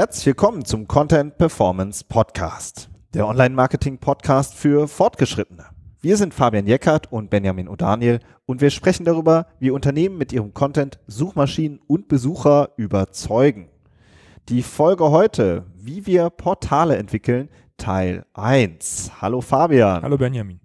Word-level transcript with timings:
Herzlich 0.00 0.24
willkommen 0.24 0.64
zum 0.64 0.88
Content 0.88 1.36
Performance 1.36 2.02
Podcast, 2.08 2.88
der 3.12 3.28
Online-Marketing-Podcast 3.28 4.54
für 4.54 4.88
Fortgeschrittene. 4.88 5.66
Wir 6.00 6.16
sind 6.16 6.32
Fabian 6.32 6.66
Jeckert 6.66 7.12
und 7.12 7.28
Benjamin 7.28 7.68
O'Daniel 7.68 8.20
und 8.46 8.62
wir 8.62 8.70
sprechen 8.70 9.04
darüber, 9.04 9.48
wie 9.58 9.70
Unternehmen 9.70 10.16
mit 10.16 10.32
ihrem 10.32 10.54
Content 10.54 10.98
Suchmaschinen 11.06 11.80
und 11.86 12.08
Besucher 12.08 12.70
überzeugen. 12.78 13.68
Die 14.48 14.62
Folge 14.62 15.10
heute, 15.10 15.66
wie 15.76 16.06
wir 16.06 16.30
Portale 16.30 16.96
entwickeln, 16.96 17.50
Teil 17.76 18.24
1. 18.32 19.12
Hallo 19.20 19.42
Fabian. 19.42 20.02
Hallo 20.02 20.16
Benjamin. 20.16 20.60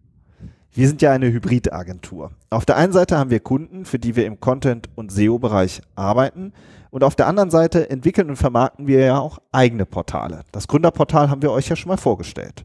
Wir 0.72 0.88
sind 0.88 1.02
ja 1.02 1.12
eine 1.12 1.32
Hybridagentur. 1.32 2.32
Auf 2.50 2.66
der 2.66 2.78
einen 2.78 2.94
Seite 2.94 3.18
haben 3.18 3.32
wir 3.32 3.42
Kunden, 3.42 3.84
für 3.84 4.00
die 4.00 4.16
wir 4.16 4.26
im 4.26 4.40
Content- 4.40 4.90
und 4.96 5.12
SEO-Bereich 5.12 5.82
arbeiten. 5.96 6.54
Und 6.96 7.04
auf 7.04 7.18
der 7.18 7.28
anderen 7.28 7.50
Seite 7.50 7.90
entwickeln 7.90 8.30
und 8.30 8.38
vermarkten 8.38 8.88
wir 8.88 9.02
ja 9.02 9.20
auch 9.20 9.40
eigene 9.52 9.86
Portale. 9.86 10.46
Das 10.54 10.70
Gründerportal 10.70 11.30
haben 11.30 11.42
wir 11.42 11.52
euch 11.52 11.68
ja 11.68 11.76
schon 11.76 11.90
mal 11.90 11.98
vorgestellt. 11.98 12.64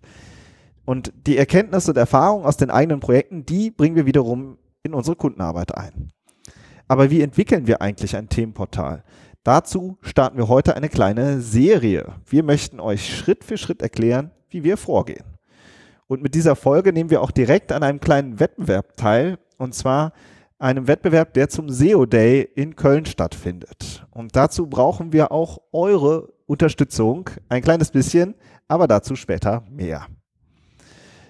Und 0.84 1.12
die 1.27 1.37
Erkenntnisse 1.37 1.91
und 1.91 1.97
Erfahrungen 1.97 2.47
aus 2.47 2.56
den 2.56 2.70
eigenen 2.70 3.01
Projekten, 3.01 3.45
die 3.45 3.73
bringen 3.73 3.97
wir 3.97 4.06
wiederum 4.06 4.56
in 4.84 4.95
unsere 4.95 5.16
Kundenarbeit 5.16 5.77
ein. 5.77 6.12
Aber 6.87 7.11
wie 7.11 7.23
entwickeln 7.23 7.66
wir 7.66 7.83
eigentlich 7.83 8.15
ein 8.15 8.29
Themenportal? 8.29 9.03
Dazu 9.43 9.98
starten 10.01 10.39
wir 10.39 10.47
heute 10.47 10.77
eine 10.77 10.91
kleine 10.91 11.41
Serie. 11.41 12.12
Wir 12.25 12.45
möchten 12.45 12.78
euch 12.78 13.12
Schritt 13.12 13.42
für 13.42 13.59
Schritt 13.59 13.83
erklären, 13.83 14.31
wie 14.48 14.62
wir 14.62 14.77
vorgehen. 14.77 15.25
Und 16.06 16.22
mit 16.22 16.37
dieser 16.37 16.55
Folge 16.55 16.92
nehmen 16.92 17.11
wir 17.11 17.22
auch 17.22 17.33
direkt 17.33 17.72
an 17.72 17.83
einem 17.83 17.98
kleinen 17.98 18.39
Wettbewerb 18.39 18.97
teil, 18.97 19.39
und 19.59 19.75
zwar 19.75 20.12
einem 20.61 20.86
Wettbewerb, 20.86 21.34
der 21.34 21.48
zum 21.48 21.70
SEO 21.70 22.06
Day 22.06 22.42
in 22.55 22.77
Köln 22.77 23.06
stattfindet. 23.06 24.06
Und 24.11 24.36
dazu 24.36 24.66
brauchen 24.66 25.12
wir 25.12 25.33
auch 25.33 25.58
eure 25.72 26.33
Unterstützung, 26.47 27.30
ein 27.48 27.62
kleines 27.62 27.91
bisschen, 27.91 28.34
aber 28.69 28.86
dazu 28.86 29.16
später 29.16 29.64
mehr. 29.70 30.06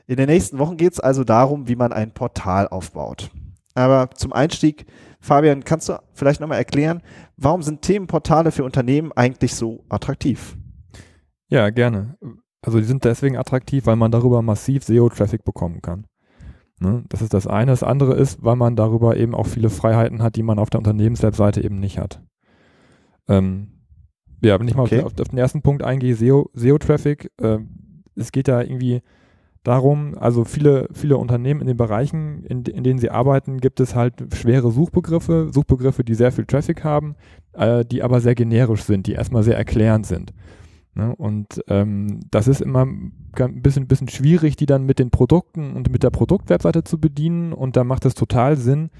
In 0.07 0.17
den 0.17 0.27
nächsten 0.27 0.59
Wochen 0.59 0.77
geht 0.77 0.95
es 0.95 1.01
also 1.01 1.23
darum, 1.23 1.69
wie 1.69 1.77
man 1.77 1.93
ein 1.93 2.13
Portal 2.13 2.67
aufbaut. 2.67 3.31
Aber 3.75 4.11
zum 4.11 4.33
Einstieg, 4.33 4.87
Fabian, 5.21 5.63
kannst 5.63 5.89
du 5.89 6.01
vielleicht 6.13 6.41
nochmal 6.41 6.59
erklären, 6.59 7.03
warum 7.37 7.63
sind 7.63 7.83
Themenportale 7.83 8.51
für 8.51 8.65
Unternehmen 8.65 9.13
eigentlich 9.13 9.55
so 9.55 9.85
attraktiv? 9.89 10.57
Ja, 11.49 11.71
gerne. 11.71 12.19
Also 12.63 12.79
die 12.79 12.85
sind 12.85 13.05
deswegen 13.05 13.37
attraktiv, 13.37 13.87
weil 13.87 13.97
man 13.97 14.11
darüber 14.11 14.43
massiv 14.43 14.85
SEO-Traffic 14.85 15.45
bekommen 15.45 15.81
kann. 15.81 16.07
Ne? 16.81 17.05
Das 17.09 17.23
ist 17.23 17.35
das 17.35 17.47
eine. 17.47 17.71
Das 17.71 17.83
andere 17.83 18.15
ist, 18.15 18.43
weil 18.43 18.57
man 18.57 18.75
darüber 18.75 19.17
eben 19.17 19.35
auch 19.35 19.47
viele 19.47 19.71
Freiheiten 19.71 20.23
hat, 20.23 20.37
die 20.37 20.43
man 20.43 20.59
auf 20.59 20.71
der 20.71 20.79
Unternehmenswebseite 20.79 21.63
eben 21.63 21.79
nicht 21.79 21.99
hat. 21.99 22.23
Ähm, 23.29 23.69
ja, 24.43 24.59
wenn 24.59 24.67
ich 24.67 24.75
mal 24.75 24.85
okay. 24.85 25.03
auf, 25.03 25.13
auf, 25.21 25.29
den 25.29 25.39
ersten 25.39 25.63
Punkt 25.63 25.83
eingehe, 25.83 26.15
SEO-Traffic, 26.15 27.31
SEO 27.39 27.47
äh, 27.47 27.59
es 28.17 28.33
geht 28.33 28.49
da 28.49 28.63
irgendwie 28.63 29.03
darum, 29.63 30.17
also 30.19 30.45
viele, 30.45 30.89
viele 30.93 31.19
Unternehmen 31.19 31.61
in 31.61 31.67
den 31.67 31.77
Bereichen, 31.77 32.45
in, 32.45 32.65
in 32.65 32.83
denen 32.83 32.99
sie 32.99 33.11
arbeiten, 33.11 33.59
gibt 33.59 33.81
es 33.81 33.95
halt 33.95 34.15
schwere 34.35 34.71
Suchbegriffe, 34.71 35.51
Suchbegriffe, 35.53 36.03
die 36.03 36.15
sehr 36.15 36.33
viel 36.33 36.47
Traffic 36.47 36.83
haben, 36.83 37.15
äh, 37.53 37.85
die 37.85 38.03
aber 38.03 38.21
sehr 38.21 38.35
generisch 38.35 38.85
sind, 38.85 39.07
die 39.07 39.13
erstmal 39.13 39.43
sehr 39.43 39.59
erklärend 39.59 40.07
sind. 40.07 40.33
Ne? 40.95 41.15
Und 41.15 41.63
ähm, 41.69 42.21
das 42.31 42.49
ist 42.49 42.61
immer 42.61 42.87
ein 42.87 43.13
bisschen, 43.63 43.87
bisschen 43.87 44.09
schwierig, 44.09 44.57
die 44.57 44.67
dann 44.67 44.85
mit 44.85 44.99
den 44.99 45.11
Produkten 45.11 45.75
und 45.75 45.91
mit 45.91 46.03
der 46.03 46.11
Produktwebseite 46.11 46.85
zu 46.85 47.01
bedienen. 47.01 47.53
Und 47.53 47.77
da 47.77 47.85
macht 47.85 48.05
es 48.05 48.15
total 48.15 48.57
Sinn, 48.57 48.91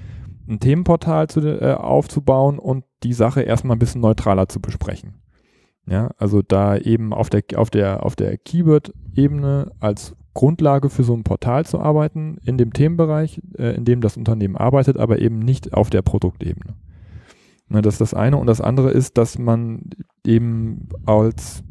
ein 0.47 0.59
Themenportal 0.59 1.27
zu, 1.27 1.41
äh, 1.41 1.73
aufzubauen 1.73 2.59
und 2.59 2.85
die 3.03 3.13
Sache 3.13 3.41
erstmal 3.41 3.75
ein 3.75 3.79
bisschen 3.79 4.01
neutraler 4.01 4.47
zu 4.47 4.59
besprechen. 4.59 5.15
Ja, 5.87 6.11
also 6.17 6.41
da 6.41 6.77
eben 6.77 7.13
auf 7.13 7.29
der, 7.29 7.43
auf 7.55 7.69
der, 7.69 8.05
auf 8.05 8.15
der 8.15 8.37
Keyword-Ebene 8.37 9.71
als 9.79 10.15
Grundlage 10.33 10.89
für 10.89 11.03
so 11.03 11.13
ein 11.13 11.23
Portal 11.23 11.65
zu 11.65 11.79
arbeiten, 11.79 12.37
in 12.45 12.57
dem 12.57 12.71
Themenbereich, 12.71 13.41
äh, 13.57 13.75
in 13.75 13.83
dem 13.83 13.99
das 14.01 14.15
Unternehmen 14.15 14.55
arbeitet, 14.55 14.97
aber 14.97 15.19
eben 15.19 15.39
nicht 15.39 15.73
auf 15.73 15.89
der 15.89 16.01
Produktebene. 16.01 16.75
Na, 17.67 17.81
das 17.81 17.95
ist 17.95 18.01
das 18.01 18.13
eine. 18.13 18.37
Und 18.37 18.47
das 18.47 18.61
andere 18.61 18.91
ist, 18.91 19.17
dass 19.17 19.37
man 19.37 19.89
eben 20.25 20.89
als 21.05 21.63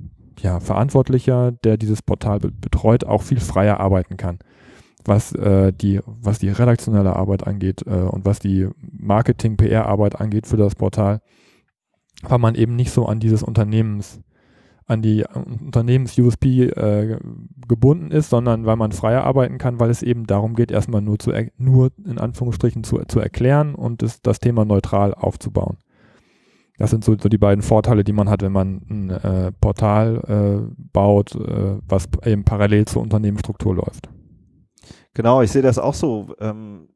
ja, 0.43 0.61
Verantwortlicher, 0.61 1.53
der 1.53 1.77
dieses 1.77 2.03
Portal 2.03 2.41
be 2.41 2.51
betreut, 2.51 3.05
auch 3.05 3.23
viel 3.23 3.41
freier 3.41 3.81
arbeiten 3.81 4.17
kann. 4.17 4.39
Was, 5.05 5.33
äh, 5.33 5.73
die, 5.73 6.01
was 6.05 6.39
die 6.39 6.51
redaktionelle 6.51 7.17
Arbeit 7.17 7.47
angeht 7.47 7.87
äh, 7.87 7.91
und 7.91 8.27
was 8.27 8.39
die 8.39 8.69
Marketing-PR-Arbeit 8.93 10.21
angeht 10.21 10.47
für 10.47 10.59
das 10.59 10.75
Portal, 10.75 11.21
weil 12.23 12.39
man 12.39 12.55
eben 12.55 12.77
nicht 12.77 12.91
so 12.91 13.07
an 13.07 13.19
dieses 13.19 13.43
Unternehmens, 13.43 14.21
an 14.87 15.01
die 15.01 15.25
Unternehmens-USP 15.25 16.65
äh, 16.65 17.19
gebunden 17.67 18.11
ist, 18.11 18.29
sondern 18.29 18.67
weil 18.67 18.77
man 18.77 18.93
freier 18.93 19.25
arbeiten 19.25 19.57
kann, 19.57 19.81
weil 19.81 19.89
es 19.89 20.03
eben 20.03 20.27
darum 20.27 20.55
geht, 20.55 20.71
erstmal 20.71 21.01
nur 21.01 21.19
zu, 21.19 21.33
nur 21.57 21.93
in 22.05 22.19
Anführungsstrichen 22.19 22.85
zu, 22.85 22.99
zu 23.07 23.21
erklären 23.21 23.75
und 23.75 24.03
das, 24.03 24.21
das 24.21 24.39
Thema 24.39 24.65
neutral 24.67 25.15
aufzubauen. 25.15 25.79
Das 26.81 26.89
sind 26.89 27.05
so, 27.05 27.15
so 27.21 27.29
die 27.29 27.37
beiden 27.37 27.61
Vorteile, 27.61 28.05
die 28.05 28.15
man 28.15 28.31
hat, 28.31 28.41
wenn 28.41 28.53
man 28.53 28.81
ein 28.89 29.11
äh, 29.11 29.53
Portal 29.61 30.17
äh, 30.27 30.75
baut, 30.95 31.35
äh, 31.35 31.77
was 31.87 32.09
eben 32.25 32.45
parallel 32.45 32.87
zur 32.87 33.03
Unternehmensstruktur 33.03 33.75
läuft. 33.75 34.09
Genau, 35.13 35.43
ich 35.43 35.53
sehe 35.53 35.61
das 35.61 35.79
auch 35.79 35.93
so. 35.93 36.35
Ähm, 36.41 36.89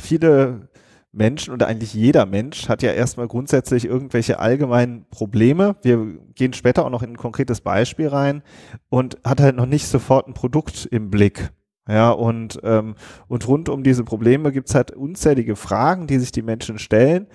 viele 0.00 0.70
Menschen 1.12 1.52
oder 1.52 1.66
eigentlich 1.66 1.92
jeder 1.92 2.24
Mensch 2.24 2.70
hat 2.70 2.82
ja 2.82 2.92
erstmal 2.92 3.28
grundsätzlich 3.28 3.84
irgendwelche 3.84 4.38
allgemeinen 4.38 5.04
Probleme. 5.10 5.76
Wir 5.82 6.18
gehen 6.34 6.54
später 6.54 6.86
auch 6.86 6.90
noch 6.90 7.02
in 7.02 7.10
ein 7.10 7.18
konkretes 7.18 7.60
Beispiel 7.60 8.08
rein 8.08 8.42
und 8.88 9.18
hat 9.22 9.42
halt 9.42 9.56
noch 9.56 9.66
nicht 9.66 9.86
sofort 9.86 10.26
ein 10.28 10.34
Produkt 10.34 10.88
im 10.90 11.10
Blick. 11.10 11.50
Ja, 11.86 12.10
und, 12.10 12.58
ähm, 12.64 12.94
und 13.28 13.46
rund 13.46 13.68
um 13.68 13.82
diese 13.82 14.02
Probleme 14.02 14.50
gibt's 14.50 14.74
halt 14.74 14.92
unzählige 14.92 15.56
Fragen, 15.56 16.06
die 16.06 16.18
sich 16.18 16.32
die 16.32 16.42
Menschen 16.42 16.78
stellen. 16.78 17.26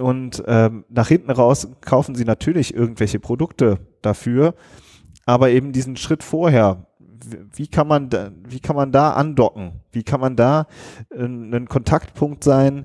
Und 0.00 0.42
ähm, 0.46 0.84
nach 0.88 1.08
hinten 1.08 1.30
raus 1.30 1.68
kaufen 1.80 2.14
sie 2.14 2.24
natürlich 2.24 2.74
irgendwelche 2.74 3.20
Produkte 3.20 3.78
dafür, 4.02 4.54
aber 5.26 5.50
eben 5.50 5.72
diesen 5.72 5.96
Schritt 5.96 6.22
vorher, 6.22 6.86
wie 7.54 7.68
kann 7.68 7.86
man 7.86 8.10
da, 8.10 8.30
wie 8.46 8.60
kann 8.60 8.76
man 8.76 8.92
da 8.92 9.12
andocken? 9.12 9.80
Wie 9.92 10.02
kann 10.02 10.20
man 10.20 10.36
da 10.36 10.66
äh, 11.10 11.24
ein 11.24 11.68
Kontaktpunkt 11.68 12.44
sein 12.44 12.84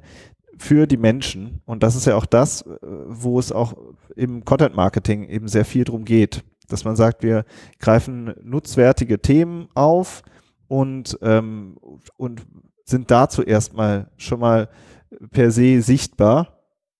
für 0.58 0.88
die 0.88 0.98
Menschen? 0.98 1.62
Und 1.66 1.84
das 1.84 1.96
ist 1.96 2.06
ja 2.06 2.16
auch 2.16 2.26
das, 2.26 2.62
äh, 2.62 2.78
wo 2.82 3.40
es 3.40 3.52
auch 3.52 3.74
im 4.16 4.46
Content 4.46 4.76
Marketing 4.76 5.28
eben 5.28 5.48
sehr 5.48 5.66
viel 5.66 5.84
drum 5.84 6.06
geht, 6.06 6.44
dass 6.68 6.86
man 6.86 6.96
sagt, 6.96 7.24
wir 7.24 7.44
greifen 7.80 8.34
nutzwertige 8.44 9.20
Themen 9.20 9.68
auf 9.74 10.22
und 10.68 11.18
ähm, 11.22 11.78
und 12.18 12.46
sind 12.86 13.12
dazu 13.12 13.44
erstmal 13.44 14.10
schon 14.18 14.40
mal 14.40 14.70
per 15.32 15.52
se 15.52 15.82
sichtbar 15.82 16.59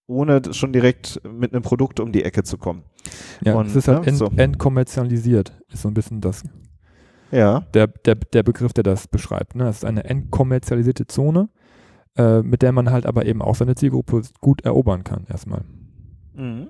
ohne 0.10 0.42
schon 0.54 0.74
direkt 0.74 1.22
mit 1.32 1.54
einem 1.54 1.62
Produkt 1.62 2.00
um 2.00 2.12
die 2.12 2.24
Ecke 2.24 2.44
zu 2.44 2.58
kommen. 2.58 2.84
Ja, 3.44 3.56
und, 3.56 3.68
es 3.68 3.76
ist 3.76 3.88
halt 3.88 4.08
ent, 4.08 4.18
so. 4.18 4.32
entkommerzialisiert, 4.36 5.54
ist 5.72 5.84
so 5.84 5.88
ein 5.88 5.94
bisschen 5.94 6.20
das. 6.20 6.44
Ja. 7.32 7.62
Der, 7.74 7.88
der, 7.88 8.16
der 8.16 8.44
Begriff, 8.44 8.74
der 8.74 8.84
das 8.84 9.08
beschreibt. 9.08 9.56
Ne? 9.56 9.66
Das 9.66 9.78
ist 9.78 9.86
eine 9.86 10.04
entkommerzialisierte 10.04 11.06
Zone, 11.06 11.50
äh, 12.18 12.42
mit 12.42 12.64
der 12.64 12.72
man 12.72 12.90
halt 12.90 13.06
aber 13.06 13.26
eben 13.26 13.42
auch 13.42 13.56
seine 13.56 13.76
Zielgruppe 13.76 14.24
gut 14.42 14.62
erobern 14.66 15.04
kann, 15.04 15.26
erstmal. 15.30 15.62
Mhm. 16.34 16.70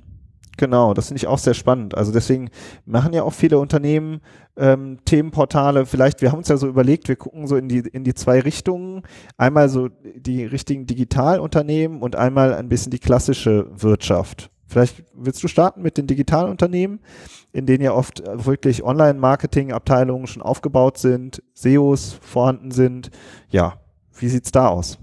Genau, 0.59 0.93
das 0.93 1.07
finde 1.07 1.19
ich 1.19 1.27
auch 1.27 1.37
sehr 1.37 1.53
spannend. 1.53 1.95
Also 1.95 2.11
deswegen 2.11 2.49
machen 2.85 3.13
ja 3.13 3.23
auch 3.23 3.31
viele 3.31 3.59
Unternehmen 3.59 4.19
ähm, 4.57 4.97
Themenportale. 5.05 5.85
Vielleicht, 5.85 6.21
wir 6.21 6.33
haben 6.33 6.39
uns 6.39 6.49
ja 6.49 6.57
so 6.57 6.67
überlegt, 6.67 7.07
wir 7.07 7.15
gucken 7.15 7.47
so 7.47 7.55
in 7.55 7.69
die, 7.69 7.77
in 7.79 8.03
die 8.03 8.13
zwei 8.13 8.41
Richtungen. 8.41 9.03
Einmal 9.37 9.69
so 9.69 9.87
die 9.87 10.43
richtigen 10.43 10.85
Digitalunternehmen 10.85 12.01
und 12.01 12.17
einmal 12.17 12.53
ein 12.53 12.67
bisschen 12.67 12.91
die 12.91 12.99
klassische 12.99 13.67
Wirtschaft. 13.71 14.51
Vielleicht 14.67 15.05
willst 15.13 15.41
du 15.41 15.47
starten 15.47 15.81
mit 15.81 15.95
den 15.95 16.07
Digitalunternehmen, 16.07 16.99
in 17.53 17.65
denen 17.65 17.85
ja 17.85 17.93
oft 17.93 18.21
wirklich 18.25 18.83
Online-Marketing-Abteilungen 18.83 20.27
schon 20.27 20.41
aufgebaut 20.41 20.97
sind, 20.97 21.41
SEOs 21.53 22.19
vorhanden 22.21 22.71
sind. 22.71 23.11
Ja, 23.47 23.79
wie 24.17 24.27
sieht's 24.27 24.51
da 24.51 24.67
aus? 24.67 24.99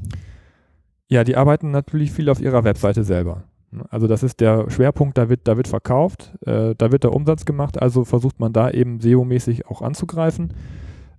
Ja, 1.08 1.24
die 1.24 1.36
arbeiten 1.36 1.70
natürlich 1.70 2.12
viel 2.12 2.28
auf 2.28 2.42
ihrer 2.42 2.62
Webseite 2.64 3.04
selber. 3.04 3.44
Also 3.90 4.06
das 4.06 4.22
ist 4.22 4.40
der 4.40 4.70
Schwerpunkt, 4.70 5.18
da 5.18 5.28
wird, 5.28 5.40
da 5.44 5.56
wird 5.56 5.68
verkauft, 5.68 6.34
äh, 6.46 6.74
da 6.76 6.92
wird 6.92 7.04
der 7.04 7.12
Umsatz 7.12 7.44
gemacht, 7.44 7.80
also 7.80 8.04
versucht 8.04 8.40
man 8.40 8.52
da 8.52 8.70
eben 8.70 9.00
SEO-mäßig 9.00 9.66
auch 9.66 9.82
anzugreifen. 9.82 10.52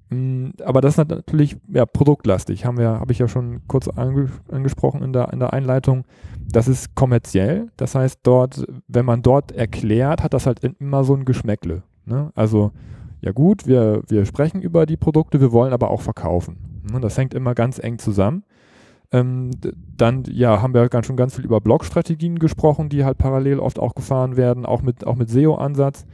Mm, 0.10 0.50
aber 0.64 0.82
das 0.82 0.98
ist 0.98 1.10
natürlich 1.10 1.58
ja, 1.72 1.86
produktlastig, 1.86 2.66
haben 2.66 2.78
wir, 2.78 3.00
habe 3.00 3.12
ich 3.12 3.20
ja 3.20 3.28
schon 3.28 3.62
kurz 3.68 3.88
ange 3.88 4.30
angesprochen 4.52 5.04
in 5.04 5.14
der, 5.14 5.34
in 5.34 5.40
der 5.40 5.54
Einleitung. 5.54 6.06
Das 6.50 6.68
ist 6.68 6.96
kommerziell, 6.96 7.68
das 7.78 7.96
heißt 7.96 8.20
dort, 8.24 8.66
wenn 8.88 9.06
man 9.06 9.22
dort 9.22 9.52
erklärt, 9.52 10.24
hat 10.24 10.34
das 10.34 10.46
halt 10.46 10.62
immer 10.64 11.04
so 11.04 11.14
ein 11.14 11.26
Geschmäckle. 11.26 11.84
Ne? 12.06 12.32
Also 12.36 12.72
ja 13.22 13.32
gut, 13.32 13.68
wir, 13.68 14.04
wir 14.08 14.26
sprechen 14.26 14.62
über 14.62 14.86
die 14.86 14.98
Produkte, 14.98 15.42
wir 15.42 15.52
wollen 15.52 15.74
aber 15.74 15.90
auch 15.90 16.02
verkaufen. 16.02 16.84
Ne? 16.92 17.00
Das 17.02 17.18
hängt 17.18 17.34
immer 17.34 17.56
ganz 17.56 17.80
eng 17.80 18.00
zusammen. 18.00 18.44
Ähm, 19.12 19.52
dann 19.96 20.24
ja, 20.30 20.62
haben 20.62 20.74
wir 20.74 20.90
ganz 20.90 21.06
schon 21.06 21.16
ganz 21.16 21.36
viel 21.36 21.46
über 21.46 21.62
Blog-Strategien 21.62 22.40
gesprochen, 22.40 22.90
die 22.90 23.06
halt 23.06 23.18
parallel 23.18 23.60
oft 23.60 23.80
auch 23.80 23.96
gefahren 23.96 24.36
werden, 24.36 24.66
auch 24.66 24.82
mit, 24.82 25.08
auch 25.08 25.16
mit 25.16 25.30
SEO-Ansatz. 25.30 26.06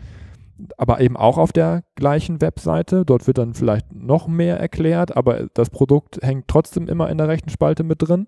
aber 0.78 1.02
eben 1.02 1.18
auch 1.18 1.38
auf 1.38 1.52
der 1.52 1.84
gleichen 1.96 2.42
Webseite. 2.42 3.06
Dort 3.06 3.28
wird 3.28 3.38
dann 3.40 3.54
vielleicht 3.56 3.94
noch 3.94 4.28
mehr 4.28 4.60
erklärt, 4.60 5.18
aber 5.18 5.48
das 5.54 5.70
Produkt 5.70 6.20
hängt 6.22 6.48
trotzdem 6.48 6.88
immer 6.88 7.10
in 7.10 7.18
der 7.18 7.28
rechten 7.28 7.50
Spalte 7.50 7.84
mit 7.84 8.02
drin, 8.02 8.28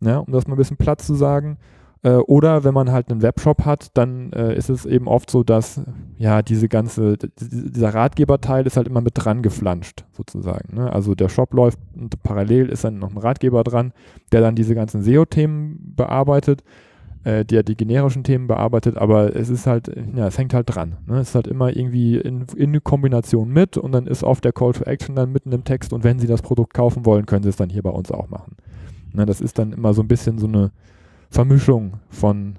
ja, 0.00 0.18
um 0.18 0.32
das 0.32 0.46
mal 0.46 0.54
ein 0.54 0.58
bisschen 0.58 0.76
Platz 0.76 1.06
zu 1.06 1.14
sagen. 1.14 1.58
Äh, 2.06 2.18
oder 2.18 2.62
wenn 2.62 2.72
man 2.72 2.92
halt 2.92 3.10
einen 3.10 3.20
Webshop 3.20 3.64
hat, 3.64 3.88
dann 3.94 4.32
äh, 4.32 4.54
ist 4.54 4.70
es 4.70 4.86
eben 4.86 5.08
oft 5.08 5.28
so, 5.28 5.42
dass 5.42 5.80
ja 6.18 6.40
diese 6.40 6.68
ganze, 6.68 7.16
dieser 7.18 7.92
Ratgeberteil 7.94 8.64
ist 8.64 8.76
halt 8.76 8.86
immer 8.86 9.00
mit 9.00 9.14
dran 9.16 9.42
geflanscht, 9.42 10.04
sozusagen. 10.12 10.76
Ne? 10.76 10.92
Also 10.92 11.16
der 11.16 11.28
Shop 11.28 11.52
läuft 11.52 11.80
und 11.96 12.22
parallel 12.22 12.68
ist 12.68 12.84
dann 12.84 13.00
noch 13.00 13.10
ein 13.10 13.18
Ratgeber 13.18 13.64
dran, 13.64 13.92
der 14.30 14.40
dann 14.40 14.54
diese 14.54 14.76
ganzen 14.76 15.02
SEO-Themen 15.02 15.94
bearbeitet 15.96 16.62
äh, 17.24 17.44
der 17.44 17.64
die 17.64 17.76
generischen 17.76 18.22
Themen 18.22 18.46
bearbeitet, 18.46 18.96
aber 18.96 19.34
es 19.34 19.48
ist 19.48 19.66
halt, 19.66 19.90
ja, 20.14 20.28
es 20.28 20.38
hängt 20.38 20.54
halt 20.54 20.72
dran. 20.72 20.98
Ne? 21.08 21.18
Es 21.18 21.30
ist 21.30 21.34
halt 21.34 21.48
immer 21.48 21.76
irgendwie 21.76 22.18
in, 22.18 22.46
in 22.54 22.84
Kombination 22.84 23.48
mit 23.48 23.76
und 23.76 23.90
dann 23.90 24.06
ist 24.06 24.22
oft 24.22 24.44
der 24.44 24.52
Call 24.52 24.74
to 24.74 24.84
Action 24.84 25.16
dann 25.16 25.32
mitten 25.32 25.50
im 25.50 25.64
Text 25.64 25.92
und 25.92 26.04
wenn 26.04 26.20
Sie 26.20 26.28
das 26.28 26.40
Produkt 26.40 26.72
kaufen 26.72 27.04
wollen, 27.04 27.26
können 27.26 27.42
Sie 27.42 27.48
es 27.48 27.56
dann 27.56 27.68
hier 27.68 27.82
bei 27.82 27.90
uns 27.90 28.12
auch 28.12 28.28
machen. 28.28 28.54
Ne? 29.12 29.26
Das 29.26 29.40
ist 29.40 29.58
dann 29.58 29.72
immer 29.72 29.92
so 29.92 30.02
ein 30.02 30.08
bisschen 30.08 30.38
so 30.38 30.46
eine 30.46 30.70
Vermischung 31.30 32.00
von, 32.08 32.58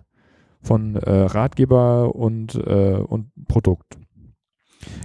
von 0.62 0.96
äh, 0.96 1.12
Ratgeber 1.12 2.16
und, 2.16 2.56
äh, 2.56 2.98
und 2.98 3.32
Produkt. 3.48 3.98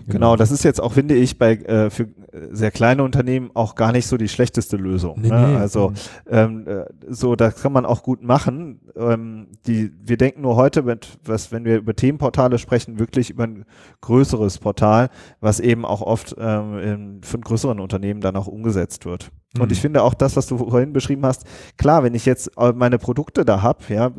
Genau. 0.06 0.12
genau, 0.12 0.36
das 0.36 0.50
ist 0.50 0.64
jetzt 0.64 0.80
auch, 0.80 0.92
finde 0.92 1.14
ich, 1.14 1.38
bei 1.38 1.54
äh, 1.54 1.90
für 1.90 2.08
sehr 2.50 2.70
kleine 2.70 3.02
Unternehmen 3.02 3.50
auch 3.54 3.74
gar 3.74 3.92
nicht 3.92 4.06
so 4.06 4.16
die 4.16 4.28
schlechteste 4.28 4.76
Lösung. 4.76 5.20
Nee, 5.20 5.28
ne? 5.28 5.48
nee. 5.48 5.56
Also 5.56 5.90
mhm. 5.90 5.94
ähm, 6.28 6.66
äh, 6.66 6.84
so, 7.08 7.36
das 7.36 7.62
kann 7.62 7.72
man 7.72 7.86
auch 7.86 8.02
gut 8.02 8.22
machen. 8.22 8.80
Ähm, 8.96 9.48
die, 9.66 9.92
wir 10.02 10.16
denken 10.16 10.42
nur 10.42 10.56
heute, 10.56 10.82
mit, 10.82 11.18
was, 11.24 11.52
wenn 11.52 11.64
wir 11.64 11.78
über 11.78 11.94
Themenportale 11.94 12.58
sprechen, 12.58 12.98
wirklich 12.98 13.30
über 13.30 13.44
ein 13.44 13.64
größeres 14.00 14.58
Portal, 14.58 15.08
was 15.40 15.60
eben 15.60 15.84
auch 15.84 16.02
oft 16.02 16.34
ähm, 16.38 16.78
in, 16.78 17.22
von 17.22 17.40
größeren 17.40 17.80
Unternehmen 17.80 18.20
dann 18.20 18.36
auch 18.36 18.46
umgesetzt 18.46 19.04
wird. 19.04 19.30
Und 19.58 19.70
ich 19.70 19.78
mhm. 19.78 19.82
finde 19.82 20.02
auch 20.02 20.14
das, 20.14 20.36
was 20.36 20.46
du 20.46 20.58
vorhin 20.58 20.92
beschrieben 20.92 21.26
hast, 21.26 21.44
klar, 21.76 22.02
wenn 22.02 22.14
ich 22.14 22.24
jetzt 22.24 22.50
äh, 22.56 22.72
meine 22.72 22.98
Produkte 22.98 23.44
da 23.44 23.62
hab, 23.62 23.88
ja, 23.90 24.10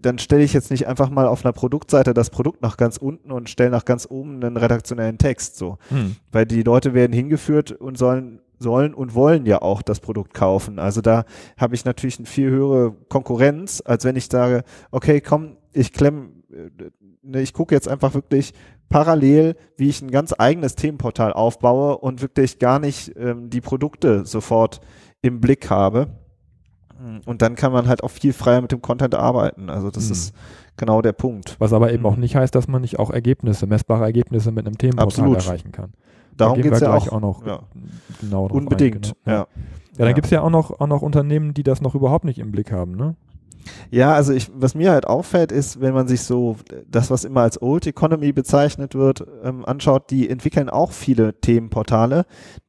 dann 0.00 0.18
stelle 0.18 0.44
ich 0.44 0.52
jetzt 0.52 0.70
nicht 0.70 0.86
einfach 0.86 1.10
mal 1.10 1.26
auf 1.26 1.44
einer 1.44 1.52
Produktseite 1.52 2.14
das 2.14 2.30
Produkt 2.30 2.62
nach 2.62 2.76
ganz 2.76 2.96
unten 2.96 3.32
und 3.32 3.50
stelle 3.50 3.70
nach 3.70 3.84
ganz 3.84 4.06
oben 4.08 4.42
einen 4.42 4.56
redaktionellen 4.56 5.18
Text 5.18 5.56
so. 5.56 5.78
Hm. 5.88 6.16
Weil 6.30 6.46
die 6.46 6.62
Leute 6.62 6.94
werden 6.94 7.12
hingeführt 7.12 7.72
und 7.72 7.98
sollen 7.98 8.40
sollen 8.58 8.94
und 8.94 9.14
wollen 9.14 9.46
ja 9.46 9.60
auch 9.62 9.82
das 9.82 10.00
Produkt 10.00 10.32
kaufen. 10.32 10.78
Also 10.78 11.00
da 11.00 11.24
habe 11.56 11.74
ich 11.74 11.84
natürlich 11.84 12.18
eine 12.18 12.26
viel 12.26 12.50
höhere 12.50 12.94
Konkurrenz, 13.08 13.82
als 13.84 14.04
wenn 14.04 14.16
ich 14.16 14.26
sage, 14.26 14.62
okay, 14.90 15.20
komm, 15.20 15.56
ich 15.72 15.92
klemm, 15.92 16.43
äh, 16.43 16.43
ne, 17.22 17.40
ich 17.40 17.52
gucke 17.52 17.74
jetzt 17.74 17.88
einfach 17.88 18.14
wirklich 18.14 18.52
parallel, 18.88 19.56
wie 19.76 19.88
ich 19.88 20.02
ein 20.02 20.10
ganz 20.10 20.34
eigenes 20.36 20.74
Themenportal 20.76 21.32
aufbaue 21.32 21.98
und 21.98 22.22
wirklich 22.22 22.58
gar 22.58 22.78
nicht 22.78 23.12
ähm, 23.16 23.50
die 23.50 23.60
Produkte 23.60 24.24
sofort 24.24 24.80
im 25.22 25.40
Blick 25.40 25.70
habe. 25.70 26.08
Und 27.26 27.42
dann 27.42 27.54
kann 27.56 27.72
man 27.72 27.88
halt 27.88 28.02
auch 28.02 28.10
viel 28.10 28.32
freier 28.32 28.60
mit 28.60 28.72
dem 28.72 28.80
Content 28.80 29.14
arbeiten. 29.14 29.68
Also 29.68 29.90
das 29.90 30.06
mhm. 30.06 30.12
ist 30.12 30.34
genau 30.76 31.02
der 31.02 31.12
Punkt. 31.12 31.56
Was 31.58 31.72
aber 31.72 31.92
eben 31.92 32.06
auch 32.06 32.16
nicht 32.16 32.36
heißt, 32.36 32.54
dass 32.54 32.68
man 32.68 32.82
nicht 32.82 32.98
auch 32.98 33.10
Ergebnisse, 33.10 33.66
messbare 33.66 34.04
Ergebnisse 34.04 34.52
mit 34.52 34.66
einem 34.66 34.78
Themenportal 34.78 35.24
Absolut. 35.24 35.44
erreichen 35.44 35.72
kann. 35.72 35.92
Darum 36.36 36.56
da 36.56 36.62
geht 36.62 36.72
es 36.72 36.80
ja 36.80 36.94
auch, 36.94 37.08
auch 37.08 37.20
noch 37.20 37.46
ja. 37.46 37.60
genau 38.20 38.46
Unbedingt, 38.46 39.06
ein, 39.06 39.12
genau. 39.24 39.36
ja. 39.36 39.46
Ja, 39.96 39.98
dann 39.98 40.08
ja. 40.08 40.12
gibt 40.14 40.24
es 40.24 40.30
ja 40.30 40.42
auch 40.42 40.50
noch, 40.50 40.80
auch 40.80 40.86
noch 40.86 41.02
Unternehmen, 41.02 41.54
die 41.54 41.62
das 41.62 41.80
noch 41.80 41.94
überhaupt 41.94 42.24
nicht 42.24 42.38
im 42.38 42.50
Blick 42.50 42.72
haben, 42.72 42.96
ne? 42.96 43.14
Ja, 43.90 44.12
also 44.14 44.32
ich, 44.32 44.50
was 44.54 44.74
mir 44.74 44.92
halt 44.92 45.06
auffällt, 45.06 45.52
ist, 45.52 45.80
wenn 45.80 45.94
man 45.94 46.08
sich 46.08 46.22
so 46.22 46.56
das, 46.86 47.10
was 47.10 47.24
immer 47.24 47.42
als 47.42 47.60
Old 47.60 47.86
Economy 47.86 48.32
bezeichnet 48.32 48.94
wird, 48.94 49.24
ähm, 49.42 49.64
anschaut, 49.64 50.10
die 50.10 50.28
entwickeln 50.28 50.68
auch 50.68 50.92
viele 50.92 51.40
Themenportale. 51.40 52.26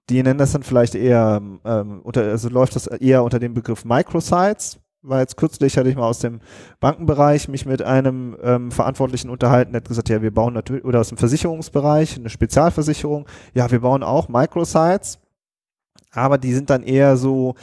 Die 0.09 0.21
nennen 0.21 0.37
das 0.37 0.51
dann 0.51 0.63
vielleicht 0.63 0.95
eher, 0.95 1.41
ähm, 1.65 2.01
unter, 2.03 2.21
also 2.21 2.49
läuft 2.49 2.75
das 2.75 2.87
eher 2.87 3.23
unter 3.23 3.39
dem 3.39 3.53
Begriff 3.53 3.85
Microsites. 3.85 4.79
War 5.01 5.19
jetzt 5.19 5.37
kürzlich, 5.37 5.77
hatte 5.77 5.89
ich 5.89 5.95
mal 5.95 6.07
aus 6.07 6.19
dem 6.19 6.39
Bankenbereich 6.79 7.47
mich 7.47 7.65
mit 7.65 7.83
einem 7.83 8.35
ähm, 8.41 8.71
Verantwortlichen 8.71 9.29
unterhalten, 9.29 9.73
der 9.73 9.81
hat 9.81 9.87
gesagt, 9.87 10.09
ja, 10.09 10.21
wir 10.23 10.33
bauen 10.33 10.53
natürlich, 10.53 10.83
oder 10.83 10.99
aus 10.99 11.09
dem 11.09 11.19
Versicherungsbereich, 11.19 12.17
eine 12.17 12.29
Spezialversicherung, 12.29 13.27
ja, 13.53 13.69
wir 13.69 13.81
bauen 13.81 14.01
auch 14.01 14.29
Microsites 14.29 15.19
aber 16.15 16.37
die 16.37 16.53
sind 16.53 16.69
dann 16.69 16.83
eher 16.83 17.17
so, 17.17 17.55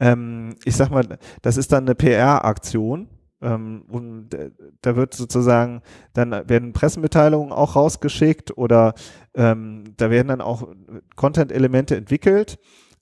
ähm, 0.00 0.56
ich 0.64 0.76
sag 0.76 0.90
mal, 0.90 1.18
das 1.42 1.56
ist 1.56 1.72
dann 1.72 1.84
eine 1.84 1.94
PR-Aktion. 1.94 3.08
Ähm, 3.42 3.84
und 3.88 4.32
äh, 4.32 4.50
da 4.80 4.96
wird 4.96 5.12
sozusagen, 5.12 5.82
dann 6.14 6.30
werden 6.48 6.72
Pressemitteilungen 6.72 7.52
auch 7.52 7.76
rausgeschickt 7.76 8.56
oder 8.56 8.94
ähm, 9.34 9.84
da 9.98 10.10
werden 10.10 10.28
dann 10.28 10.40
auch 10.40 10.68
Content-Elemente 11.16 11.96
entwickelt, 11.96 12.58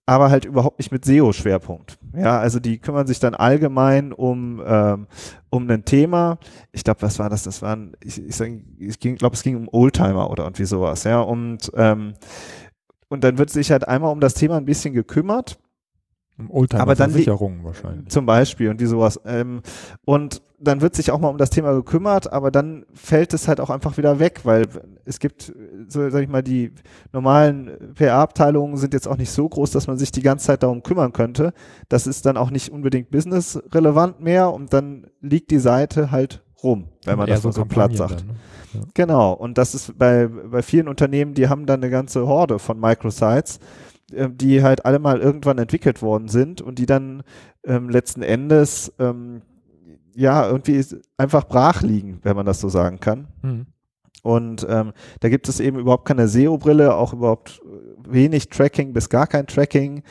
aber 0.07 0.31
halt 0.31 0.45
überhaupt 0.45 0.81
nicht 0.81 0.93
mit 0.93 1.05
SEO-Schwerpunkt. 1.05 1.99
Ja, 2.17 2.39
also 2.39 2.61
die 2.61 2.79
kümmern 2.79 3.07
sich 3.07 3.21
dann 3.21 3.35
allgemein 3.35 4.13
um, 4.13 4.63
ähm, 4.67 5.07
um 5.51 5.71
ein 5.71 5.85
Thema. 5.85 6.39
Ich 6.73 6.85
glaube, 6.85 7.03
was 7.03 7.19
war 7.19 7.31
das? 7.31 7.45
Das 7.45 7.63
waren, 7.63 7.97
ich, 8.03 8.21
ich, 8.21 8.41
ich 8.79 8.99
glaube, 8.99 9.35
es 9.35 9.43
ging 9.43 9.57
um 9.57 9.69
Oldtimer 9.71 10.31
oder 10.31 10.45
irgendwie 10.45 10.67
sowas, 10.67 11.05
ja. 11.05 11.21
Und 11.21 11.71
ähm, 11.75 12.15
und 13.15 13.25
dann 13.25 13.39
wird 13.39 13.51
sich 13.51 13.71
halt 13.71 13.89
einmal 13.89 14.13
um 14.13 14.21
das 14.21 14.35
Thema 14.35 14.59
ein 14.59 14.67
bisschen 14.67 14.93
gekümmert. 14.93 15.59
Um 16.37 16.67
aber 16.73 16.97
dann 16.97 17.13
Versicherungen 17.13 17.63
wahrscheinlich. 17.63 18.09
Zum 18.09 18.27
Beispiel 18.27 18.69
und 18.69 18.81
wie 18.81 18.87
sowas. 18.87 19.21
Ähm, 19.25 19.63
und 20.05 20.43
dann 20.59 20.81
wird 20.81 20.97
sich 20.97 21.11
auch 21.11 21.21
mal 21.21 21.29
um 21.29 21.39
das 21.39 21.51
Thema 21.51 21.73
gekümmert, 21.75 22.33
aber 22.33 22.51
dann 22.51 22.85
fällt 22.93 23.35
es 23.35 23.47
halt 23.47 23.61
auch 23.61 23.71
einfach 23.71 23.97
wieder 23.99 24.19
weg, 24.19 24.41
weil 24.43 24.67
es 25.05 25.21
gibt, 25.21 25.53
so 25.89 26.11
sag 26.11 26.23
ich 26.23 26.29
mal, 26.29 26.43
die 26.43 26.73
normalen 27.13 27.71
PR-Abteilungen 27.95 28.77
sind 28.77 28.95
jetzt 28.95 29.07
auch 29.07 29.17
nicht 29.17 29.31
so 29.31 29.49
groß, 29.49 29.71
dass 29.71 29.87
man 29.87 29.97
sich 29.99 30.11
die 30.11 30.23
ganze 30.23 30.47
Zeit 30.47 30.63
darum 30.63 30.83
kümmern 30.83 31.13
könnte. 31.13 31.53
Das 31.89 32.07
ist 32.07 32.27
dann 32.27 32.37
auch 32.37 32.51
nicht 32.51 32.71
unbedingt 32.71 33.11
businessrelevant 33.11 34.21
mehr 34.21 34.53
und 34.53 34.73
dann 34.73 35.07
liegt 35.21 35.51
die 35.51 35.59
Seite 35.59 36.11
halt 36.11 36.43
rum, 36.63 36.89
wenn 37.05 37.19
man 37.19 37.29
das 37.29 37.43
so, 37.43 37.53
so 37.53 37.65
platt 37.65 37.97
sagt. 37.97 38.21
Dann, 38.21 38.27
ne? 38.27 38.35
Genau, 38.95 39.33
und 39.33 39.59
das 39.59 39.75
ist 39.75 39.99
bei, 39.99 40.27
bei 40.29 40.63
vielen 40.63 40.89
Unternehmen, 40.89 41.35
die 41.35 41.49
haben 41.49 41.67
dann 41.67 41.83
eine 41.83 41.91
ganze 41.91 42.27
Horde 42.27 42.59
von 42.59 42.79
Microsites, 42.79 43.59
äh, 44.13 44.29
die 44.31 44.63
halt 44.63 44.85
alle 44.85 44.99
mal 44.99 45.21
irgendwann 45.21 45.59
entwickelt 45.59 46.03
worden 46.03 46.29
sind 46.29 46.61
und 46.61 46.79
die 46.79 46.87
dann 46.87 47.23
ähm, 47.65 47.89
letzten 47.89 48.23
Endes 48.23 48.93
ähm, 48.99 49.43
ja 50.15 50.47
irgendwie 50.47 50.85
einfach 51.17 51.45
brach 51.45 51.83
liegen, 51.83 52.21
wenn 52.23 52.37
man 52.37 52.47
das 52.47 52.61
so 52.61 52.69
sagen 52.69 53.01
kann. 53.01 53.29
Mhm. 53.43 53.67
Und 54.23 54.67
ähm, 54.71 54.93
da 55.21 55.29
gibt 55.29 55.49
es 55.49 55.61
eben 55.61 55.79
überhaupt 55.79 56.07
keine 56.07 56.29
SEO-Brille, 56.29 56.95
auch 56.95 57.13
überhaupt 57.13 57.61
wenig 58.09 58.49
Tracking 58.49 58.95
bis 58.95 59.11
gar 59.11 59.27
kein 59.27 59.47
Tracking 59.47 60.03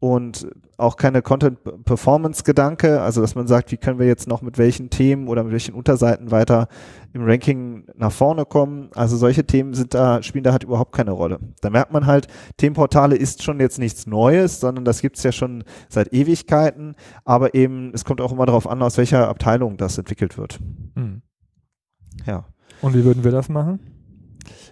und 0.00 0.48
auch 0.76 0.96
keine 0.96 1.22
Content-Performance-Gedanke, 1.22 3.00
also 3.00 3.20
dass 3.20 3.34
man 3.34 3.48
sagt, 3.48 3.72
wie 3.72 3.76
können 3.76 3.98
wir 3.98 4.06
jetzt 4.06 4.28
noch 4.28 4.42
mit 4.42 4.56
welchen 4.56 4.90
Themen 4.90 5.26
oder 5.26 5.42
mit 5.42 5.52
welchen 5.52 5.74
Unterseiten 5.74 6.30
weiter 6.30 6.68
im 7.12 7.24
Ranking 7.24 7.84
nach 7.96 8.12
vorne 8.12 8.44
kommen. 8.44 8.90
Also 8.94 9.16
solche 9.16 9.44
Themen 9.44 9.74
sind 9.74 9.94
da, 9.94 10.22
spielen 10.22 10.44
da 10.44 10.52
halt 10.52 10.62
überhaupt 10.62 10.92
keine 10.92 11.10
Rolle. 11.10 11.40
Da 11.62 11.70
merkt 11.70 11.92
man 11.92 12.06
halt, 12.06 12.28
Themenportale 12.58 13.16
ist 13.16 13.42
schon 13.42 13.58
jetzt 13.58 13.80
nichts 13.80 14.06
Neues, 14.06 14.60
sondern 14.60 14.84
das 14.84 15.02
gibt's 15.02 15.24
ja 15.24 15.32
schon 15.32 15.64
seit 15.88 16.12
Ewigkeiten, 16.12 16.94
aber 17.24 17.54
eben, 17.54 17.92
es 17.92 18.04
kommt 18.04 18.20
auch 18.20 18.30
immer 18.30 18.46
darauf 18.46 18.68
an, 18.68 18.80
aus 18.82 18.98
welcher 18.98 19.28
Abteilung 19.28 19.78
das 19.78 19.98
entwickelt 19.98 20.38
wird. 20.38 20.60
Hm. 20.94 21.22
Ja. 22.24 22.44
Und 22.82 22.94
wie 22.94 23.04
würden 23.04 23.24
wir 23.24 23.32
das 23.32 23.48
machen? 23.48 23.80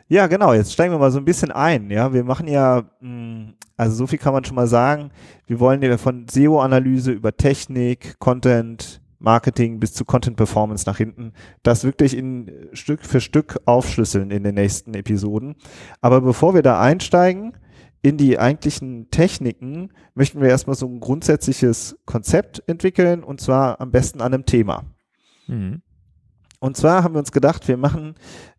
Ja, 0.08 0.28
genau. 0.28 0.52
Jetzt 0.52 0.72
steigen 0.72 0.92
wir 0.92 0.98
mal 0.98 1.10
so 1.10 1.18
ein 1.18 1.25
bisschen 1.25 1.50
ein. 1.50 1.90
Ja, 1.90 2.12
wir 2.12 2.22
machen 2.22 2.46
ja, 2.46 2.84
hm, 3.00 3.54
also 3.76 3.96
so 3.96 4.06
viel 4.06 4.18
kann 4.18 4.32
man 4.32 4.44
schon 4.44 4.54
mal 4.54 4.68
sagen. 4.68 5.10
Wir 5.46 5.58
wollen 5.58 5.82
ja 5.82 5.98
von 5.98 6.26
SEO-Analyse 6.28 7.10
über 7.10 7.36
Technik, 7.36 8.18
Content, 8.18 9.00
Marketing 9.18 9.80
bis 9.80 9.94
zu 9.94 10.04
Content 10.04 10.36
Performance 10.36 10.84
nach 10.86 10.98
hinten, 10.98 11.32
das 11.62 11.84
wirklich 11.84 12.16
in 12.16 12.68
Stück 12.72 13.04
für 13.04 13.20
Stück 13.20 13.58
aufschlüsseln 13.64 14.30
in 14.30 14.44
den 14.44 14.54
nächsten 14.54 14.94
Episoden. 14.94 15.56
Aber 16.00 16.20
bevor 16.20 16.54
wir 16.54 16.62
da 16.62 16.80
einsteigen 16.80 17.56
in 18.02 18.16
die 18.16 18.38
eigentlichen 18.38 19.10
Techniken, 19.10 19.90
möchten 20.14 20.40
wir 20.40 20.48
erstmal 20.48 20.76
so 20.76 20.86
ein 20.86 21.00
grundsätzliches 21.00 21.98
Konzept 22.04 22.62
entwickeln 22.68 23.25
und 23.25 23.40
zwar 23.40 23.80
am 23.80 23.90
besten 23.90 24.20
an 24.20 24.34
einem 24.34 24.46
Thema. 24.46 24.84
Mhm. 25.48 25.82
Und 26.60 26.76
zwar 26.76 27.02
haben 27.02 27.14
wir 27.14 27.18
uns 27.18 27.32
gedacht, 27.32 27.66
wir 27.66 27.76
machen 27.76 28.14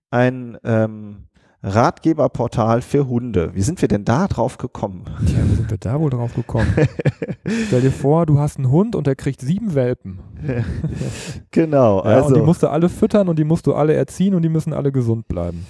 ein 0.09 0.57
ähm, 0.63 1.26
Ratgeberportal 1.63 2.81
für 2.81 3.07
Hunde. 3.07 3.51
Wie 3.55 3.61
sind 3.61 3.81
wir 3.81 3.87
denn 3.87 4.05
da 4.05 4.27
drauf 4.27 4.57
gekommen? 4.57 5.05
Tja, 5.25 5.39
wie 5.43 5.55
sind 5.55 5.71
wir 5.71 5.77
da 5.77 5.99
wohl 5.99 6.11
drauf 6.11 6.33
gekommen? 6.35 6.67
Stell 7.67 7.81
dir 7.81 7.91
vor, 7.91 8.25
du 8.25 8.39
hast 8.39 8.57
einen 8.57 8.69
Hund 8.69 8.95
und 8.95 9.07
der 9.07 9.15
kriegt 9.15 9.41
sieben 9.41 9.73
Welpen. 9.73 10.19
genau. 11.51 11.97
Ja, 12.03 12.17
also. 12.17 12.27
Und 12.29 12.35
die 12.35 12.41
musst 12.41 12.63
du 12.63 12.67
alle 12.67 12.89
füttern 12.89 13.27
und 13.27 13.39
die 13.39 13.43
musst 13.43 13.65
du 13.65 13.73
alle 13.73 13.93
erziehen 13.93 14.35
und 14.35 14.43
die 14.43 14.49
müssen 14.49 14.71
alle 14.71 14.91
gesund 14.91 15.27
bleiben. 15.27 15.65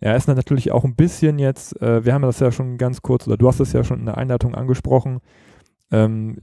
Ja, 0.00 0.14
ist 0.14 0.28
natürlich 0.28 0.70
auch 0.70 0.84
ein 0.84 0.96
bisschen 0.96 1.38
jetzt, 1.38 1.80
äh, 1.80 2.04
wir 2.04 2.14
haben 2.14 2.22
das 2.22 2.38
ja 2.38 2.52
schon 2.52 2.78
ganz 2.78 3.02
kurz, 3.02 3.26
oder 3.26 3.36
du 3.36 3.48
hast 3.48 3.60
es 3.60 3.72
ja 3.72 3.82
schon 3.84 4.00
in 4.00 4.06
der 4.06 4.18
Einleitung 4.18 4.54
angesprochen, 4.54 5.20
ähm, 5.90 6.36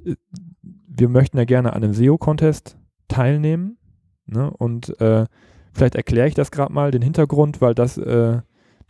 wir 0.61 1.09
möchten 1.09 1.37
ja 1.37 1.45
gerne 1.45 1.73
an 1.73 1.83
einem 1.83 1.93
SEO-Contest 1.93 2.77
teilnehmen 3.07 3.77
ne? 4.25 4.51
und 4.51 4.99
äh, 4.99 5.25
Vielleicht 5.73 5.95
erkläre 5.95 6.27
ich 6.27 6.33
das 6.33 6.51
gerade 6.51 6.73
mal, 6.73 6.91
den 6.91 7.01
Hintergrund, 7.01 7.61
weil 7.61 7.73
das, 7.73 7.97
äh, 7.97 8.39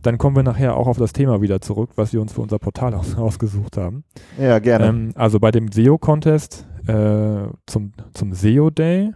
dann 0.02 0.18
kommen 0.18 0.36
wir 0.36 0.44
nachher 0.44 0.76
auch 0.76 0.88
auf 0.88 0.98
das 0.98 1.14
Thema 1.14 1.42
wieder 1.42 1.62
zurück, 1.62 1.92
was 1.96 2.12
wir 2.14 2.22
uns 2.22 2.34
für 2.34 2.42
unser 2.42 2.60
Portal 2.60 2.94
aus, 2.94 3.16
ausgesucht 3.18 3.78
haben. 3.78 4.04
Ja, 4.40 4.60
gerne. 4.60 4.88
Ähm, 4.88 5.12
also 5.16 5.40
bei 5.40 5.52
dem 5.52 5.72
SEO-Contest 5.72 6.68
äh, 6.88 7.48
zum, 7.68 7.94
zum 8.14 8.34
SEO-Day, 8.34 9.12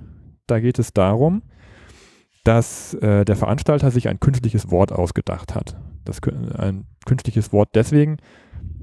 da 0.48 0.60
geht 0.60 0.79
es 0.79 0.93
darum, 0.93 1.41
dass 2.43 2.93
äh, 2.95 3.25
der 3.25 3.36
Veranstalter 3.36 3.89
sich 3.89 4.07
ein 4.07 4.19
künstliches 4.19 4.69
Wort 4.69 4.91
ausgedacht 4.91 5.55
hat. 5.55 5.75
Das, 6.05 6.22
ein 6.57 6.86
künstliches 7.05 7.51
Wort 7.51 7.69
deswegen, 7.74 8.17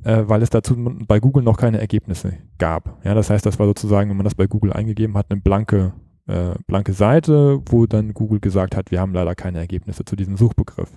äh, 0.03 0.25
weil 0.27 0.43
es 0.43 0.51
dazu 0.51 0.77
bei 1.07 1.21
Google 1.21 1.45
noch 1.45 1.57
keine 1.57 1.81
Ergebnisse 1.81 2.35
gab. 2.59 2.99
Ja, 3.05 3.15
das 3.15 3.31
heißt, 3.31 3.47
das 3.47 3.61
war 3.61 3.67
sozusagen, 3.67 4.11
wenn 4.11 4.17
man 4.17 4.25
das 4.25 4.35
bei 4.35 4.49
Google 4.49 4.73
eingegeben 4.73 5.17
hat, 5.17 5.27
eine 5.31 5.41
blanke, 5.41 5.93
äh, 6.27 6.55
blanke 6.67 6.93
Seite, 6.93 7.61
wo 7.67 7.87
dann 7.87 8.15
Google 8.15 8.41
gesagt 8.41 8.77
hat, 8.77 8.91
wir 8.91 9.01
haben 9.01 9.13
leider 9.13 9.35
keine 9.35 9.59
Ergebnisse 9.59 10.05
zu 10.05 10.17
diesem 10.17 10.37
Suchbegriff. 10.37 10.91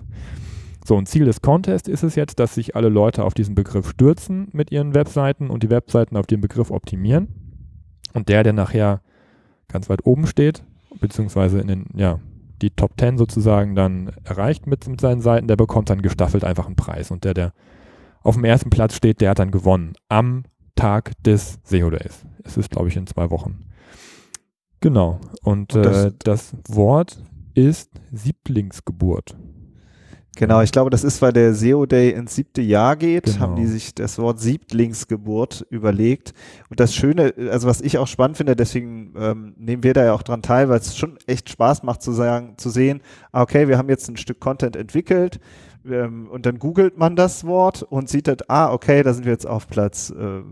So, 0.84 0.96
und 0.96 1.08
Ziel 1.08 1.24
des 1.24 1.42
Contests 1.42 1.88
ist 1.88 2.04
es 2.04 2.14
jetzt, 2.14 2.38
dass 2.38 2.54
sich 2.54 2.76
alle 2.76 2.88
Leute 2.88 3.24
auf 3.24 3.34
diesen 3.34 3.56
Begriff 3.56 3.90
stürzen 3.90 4.48
mit 4.52 4.70
ihren 4.70 4.94
Webseiten 4.94 5.50
und 5.50 5.64
die 5.64 5.70
Webseiten 5.70 6.16
auf 6.16 6.26
den 6.26 6.40
Begriff 6.40 6.70
optimieren. 6.70 7.28
Und 8.14 8.28
der, 8.28 8.44
der 8.44 8.52
nachher 8.52 9.00
ganz 9.68 9.90
weit 9.90 10.06
oben 10.06 10.28
steht, 10.28 10.62
beziehungsweise 11.00 11.58
in 11.58 11.66
den, 11.66 11.86
ja, 11.96 12.20
die 12.62 12.70
Top 12.70 12.92
10 12.98 13.18
sozusagen 13.18 13.74
dann 13.74 14.12
erreicht 14.24 14.66
mit, 14.66 14.86
mit 14.88 15.00
seinen 15.00 15.20
Seiten, 15.20 15.48
der 15.48 15.56
bekommt 15.56 15.90
dann 15.90 16.02
gestaffelt 16.02 16.44
einfach 16.44 16.66
einen 16.66 16.76
Preis. 16.76 17.10
Und 17.10 17.24
der, 17.24 17.34
der 17.34 17.52
auf 18.22 18.36
dem 18.36 18.44
ersten 18.44 18.70
Platz 18.70 18.94
steht, 18.94 19.20
der 19.20 19.30
hat 19.30 19.38
dann 19.38 19.50
gewonnen. 19.50 19.94
Am 20.08 20.44
Tag 20.76 21.12
des 21.22 21.58
SEO 21.64 21.90
Days. 21.90 22.24
Es 22.44 22.56
ist, 22.56 22.70
glaube 22.70 22.88
ich, 22.88 22.96
in 22.96 23.06
zwei 23.06 23.30
Wochen. 23.30 23.66
Genau. 24.80 25.20
Und, 25.42 25.74
Und 25.74 25.84
das, 25.84 26.04
äh, 26.06 26.12
das 26.18 26.52
Wort 26.68 27.18
ist 27.54 27.90
Sieblingsgeburt. 28.12 29.36
Genau, 30.36 30.60
ich 30.60 30.70
glaube, 30.70 30.90
das 30.90 31.02
ist, 31.02 31.22
weil 31.22 31.32
der 31.32 31.54
SEO 31.54 31.86
Day 31.86 32.10
ins 32.10 32.34
siebte 32.34 32.60
Jahr 32.60 32.96
geht, 32.96 33.24
genau. 33.24 33.38
haben 33.38 33.56
die 33.56 33.64
sich 33.64 33.94
das 33.94 34.18
Wort 34.18 34.38
Sieblingsgeburt 34.38 35.66
überlegt. 35.70 36.34
Und 36.68 36.78
das 36.78 36.94
Schöne, 36.94 37.32
also 37.50 37.66
was 37.66 37.80
ich 37.80 37.96
auch 37.96 38.06
spannend 38.06 38.36
finde, 38.36 38.54
deswegen 38.54 39.14
ähm, 39.18 39.54
nehmen 39.56 39.82
wir 39.82 39.94
da 39.94 40.04
ja 40.04 40.12
auch 40.12 40.22
dran 40.22 40.42
teil, 40.42 40.68
weil 40.68 40.78
es 40.78 40.94
schon 40.96 41.16
echt 41.26 41.48
Spaß 41.48 41.82
macht 41.84 42.02
zu 42.02 42.12
sagen, 42.12 42.54
zu 42.58 42.68
sehen, 42.68 43.00
ah, 43.32 43.40
okay, 43.40 43.66
wir 43.66 43.78
haben 43.78 43.88
jetzt 43.88 44.10
ein 44.10 44.18
Stück 44.18 44.38
Content 44.38 44.76
entwickelt, 44.76 45.40
ähm, 45.90 46.28
und 46.28 46.46
dann 46.46 46.58
googelt 46.58 46.98
man 46.98 47.16
das 47.16 47.44
Wort 47.46 47.82
und 47.82 48.08
sieht 48.08 48.28
halt, 48.28 48.48
ah, 48.50 48.72
okay, 48.72 49.02
da 49.02 49.12
sind 49.12 49.24
wir 49.24 49.32
jetzt 49.32 49.46
auf 49.46 49.68
Platz 49.68 50.10
äh, 50.10 50.42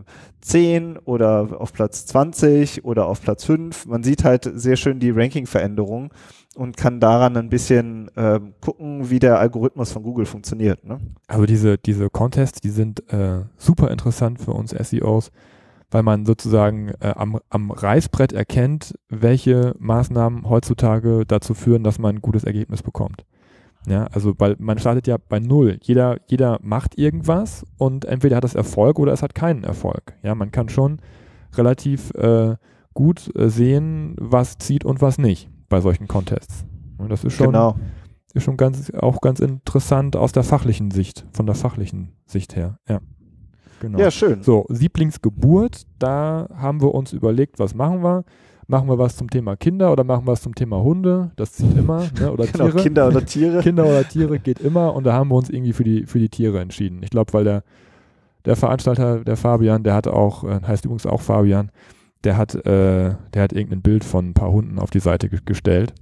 10 0.40 0.98
oder 0.98 1.60
auf 1.60 1.72
Platz 1.72 2.06
20 2.06 2.84
oder 2.84 3.06
auf 3.06 3.22
Platz 3.22 3.44
5. 3.44 3.86
Man 3.86 4.02
sieht 4.02 4.24
halt 4.24 4.50
sehr 4.54 4.76
schön 4.76 5.00
die 5.00 5.10
Ranking-Veränderung 5.10 6.12
und 6.54 6.76
kann 6.76 7.00
daran 7.00 7.36
ein 7.36 7.48
bisschen 7.48 8.08
äh, 8.16 8.40
gucken, 8.60 9.10
wie 9.10 9.18
der 9.18 9.38
Algorithmus 9.38 9.92
von 9.92 10.02
Google 10.02 10.26
funktioniert. 10.26 10.84
Ne? 10.84 10.98
Also 11.26 11.46
diese, 11.46 11.78
diese 11.78 12.10
Contests, 12.10 12.60
die 12.60 12.70
sind 12.70 13.10
äh, 13.12 13.42
super 13.56 13.90
interessant 13.90 14.40
für 14.40 14.52
uns 14.52 14.70
SEOs, 14.70 15.30
weil 15.90 16.02
man 16.02 16.26
sozusagen 16.26 16.90
äh, 17.00 17.14
am, 17.16 17.40
am 17.50 17.70
Reißbrett 17.70 18.32
erkennt, 18.32 18.94
welche 19.08 19.74
Maßnahmen 19.78 20.48
heutzutage 20.48 21.24
dazu 21.26 21.54
führen, 21.54 21.84
dass 21.84 21.98
man 21.98 22.16
ein 22.16 22.22
gutes 22.22 22.44
Ergebnis 22.44 22.82
bekommt. 22.82 23.24
Ja, 23.86 24.04
also 24.12 24.34
weil 24.38 24.56
man 24.58 24.78
startet 24.78 25.06
ja 25.06 25.16
bei 25.16 25.40
null. 25.40 25.78
Jeder, 25.82 26.18
jeder 26.26 26.58
macht 26.62 26.96
irgendwas 26.96 27.64
und 27.76 28.04
entweder 28.04 28.36
hat 28.36 28.44
es 28.44 28.54
Erfolg 28.54 28.98
oder 28.98 29.12
es 29.12 29.22
hat 29.22 29.34
keinen 29.34 29.64
Erfolg. 29.64 30.14
Ja, 30.22 30.34
man 30.34 30.50
kann 30.50 30.68
schon 30.68 31.00
relativ 31.54 32.10
äh, 32.14 32.56
gut 32.94 33.30
äh, 33.36 33.48
sehen, 33.48 34.16
was 34.18 34.58
zieht 34.58 34.84
und 34.84 35.02
was 35.02 35.18
nicht 35.18 35.50
bei 35.68 35.80
solchen 35.80 36.08
Contests. 36.08 36.64
Und 36.96 37.10
das 37.10 37.24
ist 37.24 37.34
schon, 37.34 37.48
genau. 37.48 37.76
ist 38.32 38.44
schon 38.44 38.56
ganz, 38.56 38.90
auch 38.94 39.20
ganz 39.20 39.40
interessant 39.40 40.16
aus 40.16 40.32
der 40.32 40.44
fachlichen 40.44 40.90
Sicht, 40.90 41.26
von 41.32 41.46
der 41.46 41.54
fachlichen 41.54 42.12
Sicht 42.26 42.56
her. 42.56 42.78
Ja. 42.88 43.00
Genau. 43.80 43.98
Ja, 43.98 44.10
schön. 44.10 44.42
So, 44.42 44.64
Sieblingsgeburt, 44.68 45.82
da 45.98 46.48
haben 46.54 46.80
wir 46.80 46.94
uns 46.94 47.12
überlegt, 47.12 47.58
was 47.58 47.74
machen 47.74 48.02
wir? 48.02 48.24
Machen 48.66 48.88
wir 48.88 48.98
was 48.98 49.16
zum 49.16 49.30
Thema 49.30 49.56
Kinder 49.56 49.92
oder 49.92 50.04
machen 50.04 50.26
wir 50.26 50.32
was 50.32 50.42
zum 50.42 50.54
Thema 50.54 50.82
Hunde? 50.82 51.30
Das 51.36 51.52
zieht 51.52 51.76
immer. 51.76 52.06
Ne? 52.18 52.32
Oder 52.32 52.46
genau, 52.52 52.68
Tiere. 52.68 52.82
Kinder 52.82 53.08
oder 53.08 53.24
Tiere. 53.24 53.60
Kinder 53.62 53.84
oder 53.84 54.08
Tiere 54.08 54.38
geht 54.38 54.60
immer 54.60 54.94
und 54.94 55.04
da 55.04 55.12
haben 55.12 55.30
wir 55.30 55.36
uns 55.36 55.50
irgendwie 55.50 55.72
für 55.72 55.84
die, 55.84 56.06
für 56.06 56.18
die 56.18 56.28
Tiere 56.28 56.60
entschieden. 56.60 57.02
Ich 57.02 57.10
glaube, 57.10 57.32
weil 57.32 57.44
der, 57.44 57.62
der 58.44 58.56
Veranstalter, 58.56 59.24
der 59.24 59.36
Fabian, 59.36 59.82
der 59.82 59.94
hat 59.94 60.06
auch, 60.06 60.44
äh, 60.44 60.60
heißt 60.66 60.84
übrigens 60.84 61.06
auch 61.06 61.20
Fabian, 61.20 61.70
der 62.24 62.36
hat, 62.36 62.54
äh, 62.54 63.14
der 63.34 63.42
hat 63.42 63.52
irgendein 63.52 63.82
Bild 63.82 64.04
von 64.04 64.30
ein 64.30 64.34
paar 64.34 64.50
Hunden 64.50 64.78
auf 64.78 64.90
die 64.90 65.00
Seite 65.00 65.28
ge 65.28 65.40
gestellt. 65.44 65.92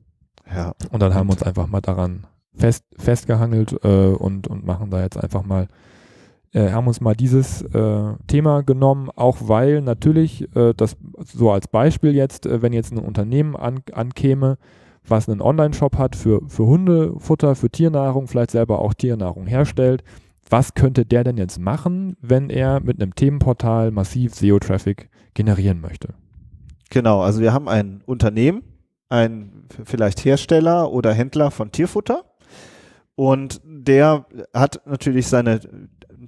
Ja. 0.54 0.74
Und 0.90 1.00
dann 1.00 1.14
haben 1.14 1.28
wir 1.28 1.32
uns 1.32 1.42
einfach 1.42 1.66
mal 1.66 1.80
daran 1.80 2.26
fest, 2.54 2.84
festgehangelt 2.98 3.72
äh, 3.84 4.12
und, 4.12 4.46
und 4.46 4.64
machen 4.64 4.90
da 4.90 5.02
jetzt 5.02 5.16
einfach 5.16 5.44
mal 5.44 5.68
äh, 6.52 6.70
haben 6.70 6.86
uns 6.86 7.00
mal 7.00 7.14
dieses 7.14 7.62
äh, 7.62 8.14
Thema 8.26 8.62
genommen, 8.62 9.10
auch 9.14 9.38
weil 9.42 9.80
natürlich, 9.80 10.54
äh, 10.54 10.74
das 10.76 10.96
so 11.18 11.50
als 11.50 11.68
Beispiel 11.68 12.14
jetzt, 12.14 12.46
äh, 12.46 12.62
wenn 12.62 12.72
jetzt 12.72 12.92
ein 12.92 12.98
Unternehmen 12.98 13.56
an, 13.56 13.80
ankäme, 13.92 14.58
was 15.06 15.28
einen 15.28 15.40
Online-Shop 15.40 15.98
hat 15.98 16.14
für, 16.14 16.42
für 16.48 16.66
Hundefutter, 16.66 17.54
für 17.54 17.70
Tiernahrung, 17.70 18.28
vielleicht 18.28 18.52
selber 18.52 18.80
auch 18.80 18.94
Tiernahrung 18.94 19.46
herstellt, 19.46 20.04
was 20.48 20.74
könnte 20.74 21.06
der 21.06 21.24
denn 21.24 21.38
jetzt 21.38 21.58
machen, 21.58 22.16
wenn 22.20 22.50
er 22.50 22.80
mit 22.80 23.00
einem 23.00 23.14
Themenportal 23.14 23.90
massiv 23.90 24.34
SEO-Traffic 24.34 25.08
generieren 25.34 25.80
möchte? 25.80 26.14
Genau, 26.90 27.22
also 27.22 27.40
wir 27.40 27.54
haben 27.54 27.68
ein 27.68 28.02
Unternehmen, 28.04 28.62
ein 29.08 29.64
vielleicht 29.84 30.24
Hersteller 30.24 30.92
oder 30.92 31.14
Händler 31.14 31.50
von 31.50 31.72
Tierfutter 31.72 32.24
und 33.14 33.60
der 33.64 34.26
hat 34.52 34.82
natürlich 34.86 35.26
seine 35.26 35.60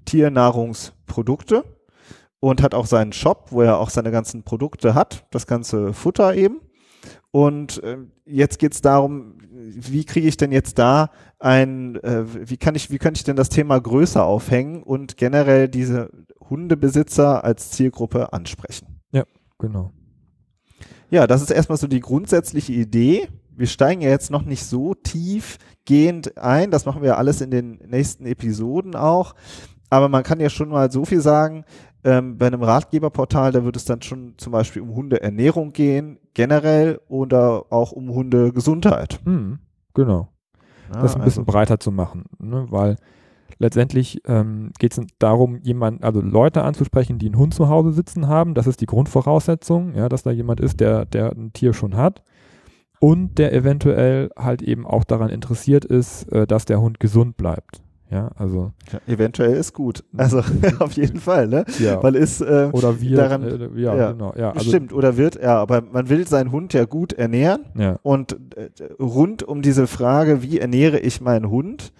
Tiernahrungsprodukte 0.05 1.65
und 2.41 2.63
hat 2.63 2.75
auch 2.75 2.87
seinen 2.87 3.13
Shop, 3.13 3.49
wo 3.51 3.63
er 3.63 3.79
auch 3.79 3.91
seine 3.91 4.11
ganzen 4.11 4.43
Produkte 4.43 4.95
hat, 4.95 5.27
das 5.31 5.47
ganze 5.47 5.93
Futter 5.93 6.35
eben. 6.35 6.61
Und 7.31 7.83
äh, 7.83 7.99
jetzt 8.27 8.59
geht 8.59 8.75
es 8.75 8.81
darum, 8.81 9.39
wie 9.51 10.05
kriege 10.05 10.29
ich 10.29 10.37
denn 10.37 10.53
jetzt 10.53 10.79
da 10.79 11.11
ein, 11.39 11.97
äh, 11.97 12.25
wie 12.49 12.57
kann 12.57 12.75
ich, 12.75 12.91
wie 12.91 12.99
könnte 12.99 13.19
ich 13.19 13.25
denn 13.25 13.37
das 13.37 13.49
Thema 13.49 13.79
größer 13.81 14.25
aufhängen 14.25 14.83
und 14.83 15.17
generell 15.17 15.69
diese 15.69 16.11
Hundebesitzer 16.49 17.43
als 17.43 17.71
Zielgruppe 17.71 18.33
ansprechen? 18.33 19.01
Ja, 19.11 19.25
genau. 19.59 19.93
Ja, 21.11 21.27
das 21.27 21.43
ist 21.43 21.51
erstmal 21.51 21.79
so 21.79 21.87
die 21.87 22.01
grundsätzliche 22.01 22.73
Idee. 22.73 23.29
Wir 23.57 23.69
steigen 23.69 24.01
ja 24.01 24.11
jetzt 24.11 24.31
noch 24.31 24.45
nicht 24.45 24.65
so 24.65 24.95
tiefgehend 24.95 26.39
ein. 26.39 26.71
Das 26.71 26.87
machen 26.87 27.03
wir 27.03 27.19
alles 27.19 27.41
in 27.41 27.51
den 27.51 27.79
nächsten 27.87 28.27
Episoden 28.27 28.97
auch. 28.97 29.35
Aber 29.95 30.09
man 30.09 30.25
kann 30.25 30.41
ja 30.41 30.51
schon 30.51 30.71
mal 30.71 30.91
so 30.91 31.05
viel 31.05 31.21
sagen, 31.21 31.65
ähm, 32.03 32.37
bei 32.37 32.49
einem 32.49 32.65
Ratgeberportal, 32.65 33.53
da 33.53 33.65
wird 33.65 33.77
es 33.77 33.85
dann 33.85 34.03
schon 34.03 34.35
zum 34.39 34.51
Beispiel 34.51 34.83
um 34.83 34.93
Hundeernährung 34.93 35.73
gehen, 35.73 36.19
generell 36.35 37.01
oder 37.07 37.67
auch 37.71 37.93
um 37.93 38.11
Hundegesundheit. 38.11 39.21
Mhm, 39.25 39.61
genau. 39.95 40.31
Ja, 40.93 41.01
das 41.01 41.15
ein 41.15 41.23
bisschen 41.23 41.43
also. 41.43 41.53
breiter 41.53 41.79
zu 41.79 41.93
machen, 41.93 42.25
ne? 42.41 42.67
weil 42.71 42.97
letztendlich 43.59 44.21
ähm, 44.27 44.73
geht 44.81 44.99
es 44.99 45.07
darum, 45.21 45.61
jemand, 45.63 46.03
also 46.03 46.21
Leute 46.21 46.65
anzusprechen, 46.65 47.21
die 47.21 47.27
einen 47.27 47.39
Hund 47.39 47.55
zu 47.55 47.69
Hause 47.69 47.93
sitzen 47.93 48.27
haben. 48.27 48.55
Das 48.55 48.67
ist 48.67 48.81
die 48.81 48.87
Grundvoraussetzung, 48.87 49.95
ja, 49.95 50.09
dass 50.09 50.25
da 50.25 50.33
jemand 50.33 50.59
ist, 50.59 50.81
der, 50.81 51.05
der 51.05 51.31
ein 51.31 51.53
Tier 51.53 51.73
schon 51.73 51.97
hat 51.97 52.25
und 52.99 53.39
der 53.39 53.53
eventuell 53.53 54.31
halt 54.37 54.61
eben 54.61 54.89
auch 54.89 55.05
daran 55.05 55.31
interessiert 55.31 55.85
ist, 55.85 56.25
äh, 56.33 56.49
dass 56.49 56.65
der 56.65 56.81
Hund 56.81 56.99
gesund 56.99 57.37
bleibt. 57.37 57.81
Ja, 58.11 58.31
also. 58.37 58.73
Ja, 58.93 59.01
eventuell 59.13 59.55
ist 59.55 59.73
gut. 59.73 60.05
Also 60.17 60.43
auf 60.79 60.93
jeden 60.93 61.21
Fall, 61.21 61.49
ne? 61.49 61.65
Ja. 61.79 62.03
Weil 62.03 62.17
ist 62.17 62.41
äh, 62.41 62.69
oder 62.73 63.01
wir 63.01 63.17
daran, 63.17 63.43
äh, 63.43 63.81
ja, 63.81 63.95
ja, 63.97 64.13
genau, 64.13 64.35
ja. 64.37 64.53
Also, 64.53 64.69
stimmt, 64.69 64.93
oder 64.93 65.17
wird, 65.17 65.41
ja, 65.43 65.57
aber 65.59 65.81
man 65.81 66.09
will 66.09 66.27
seinen 66.27 66.53
Hund 66.53 66.75
ja 66.75 66.85
gut 66.85 67.13
ernähren. 67.13 67.65
Ja. 67.77 67.99
Und 68.03 68.39
äh, 68.57 68.71
rund 69.01 69.43
um 69.43 69.63
diese 69.63 69.87
Frage, 69.87 70.43
wie 70.43 70.59
ernähre 70.59 70.99
ich 70.99 71.21
meinen 71.21 71.49
Hund, 71.51 71.93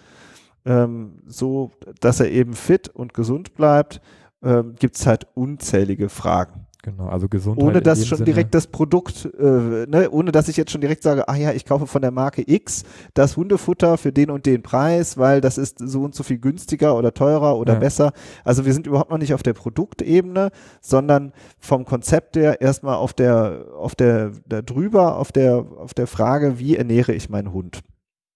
ähm, 0.67 1.23
so 1.27 1.73
dass 2.01 2.21
er 2.21 2.31
eben 2.31 2.55
fit 2.55 2.89
und 2.89 3.15
gesund 3.15 3.55
bleibt, 3.55 4.01
ähm, 4.43 4.75
gibt 4.79 4.97
es 4.97 5.07
halt 5.07 5.27
unzählige 5.35 6.09
Fragen. 6.09 6.64
Genau, 6.85 7.07
also 7.07 7.31
Gesundheit. 7.31 7.65
Ohne 7.65 7.81
dass 7.81 8.07
schon 8.07 8.19
Sinne. 8.19 8.27
direkt 8.27 8.55
das 8.55 8.67
Produkt, 8.67 9.25
äh, 9.39 9.87
ne, 9.87 10.11
ohne 10.11 10.33
dass 10.33 10.49
ich 10.49 10.59
jetzt 10.59 10.71
schon 10.71 10.83
direkt 10.83 11.03
sage, 11.03 11.27
ah 11.31 11.35
ja, 11.35 11.53
ich 11.53 11.65
kaufe 11.65 11.87
von 11.87 12.03
der 12.03 12.11
Marke 12.11 12.45
X 12.47 12.85
das 13.15 13.39
Hundefutter 13.39 13.97
für 13.97 14.13
den 14.13 14.31
und 14.31 14.45
den 14.45 14.63
Preis, 14.63 15.17
weil 15.17 15.41
das 15.41 15.57
ist 15.57 15.79
so 15.79 16.03
und 16.03 16.15
so 16.15 16.23
viel 16.23 16.37
günstiger 16.37 16.95
oder 16.95 17.15
teurer 17.15 17.57
oder 17.57 17.73
ja. 17.73 17.79
besser. 17.79 18.13
Also 18.45 18.67
wir 18.67 18.75
sind 18.75 18.87
überhaupt 18.87 19.11
noch 19.11 19.17
nicht 19.17 19.33
auf 19.33 19.43
der 19.43 19.55
Produktebene, 19.55 20.51
sondern 20.83 21.33
vom 21.59 21.87
Konzept 21.87 22.37
her 22.37 22.61
erstmal 22.61 22.97
auf 22.97 23.15
der, 23.15 23.65
auf 23.79 23.95
der, 23.95 24.33
da 24.47 24.61
drüber, 24.61 25.17
auf 25.17 25.33
der, 25.33 25.65
auf 25.79 25.95
der 25.95 26.07
Frage, 26.07 26.59
wie 26.59 26.77
ernähre 26.77 27.15
ich 27.15 27.31
meinen 27.31 27.55
Hund? 27.55 27.81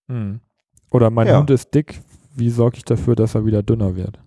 Hm. 0.09 0.41
Oder 0.91 1.11
mein 1.11 1.27
ja. 1.27 1.39
Hund 1.39 1.51
ist 1.51 1.75
dick, 1.75 2.01
wie 2.35 2.49
sorge 2.49 2.79
ich 2.79 2.87
dafür, 2.87 3.15
dass 3.15 3.35
er 3.35 3.45
wieder 3.45 3.63
dünner 3.63 3.95
wird? 3.95 4.19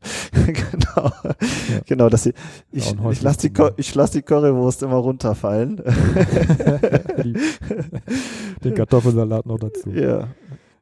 genau, 0.32 1.10
ja. 1.24 1.80
genau, 1.86 2.08
dass 2.08 2.26
ich, 2.26 2.34
ich, 2.72 2.94
ich 3.10 3.22
lasse 3.22 3.48
die, 3.48 3.62
ich 3.76 3.94
lass 3.94 4.10
die 4.12 4.22
Currywurst 4.22 4.82
immer 4.82 4.96
runterfallen. 4.96 5.76
Den 8.64 8.74
Kartoffelsalat 8.74 9.46
noch 9.46 9.58
dazu. 9.58 9.90
Ja, 9.90 10.28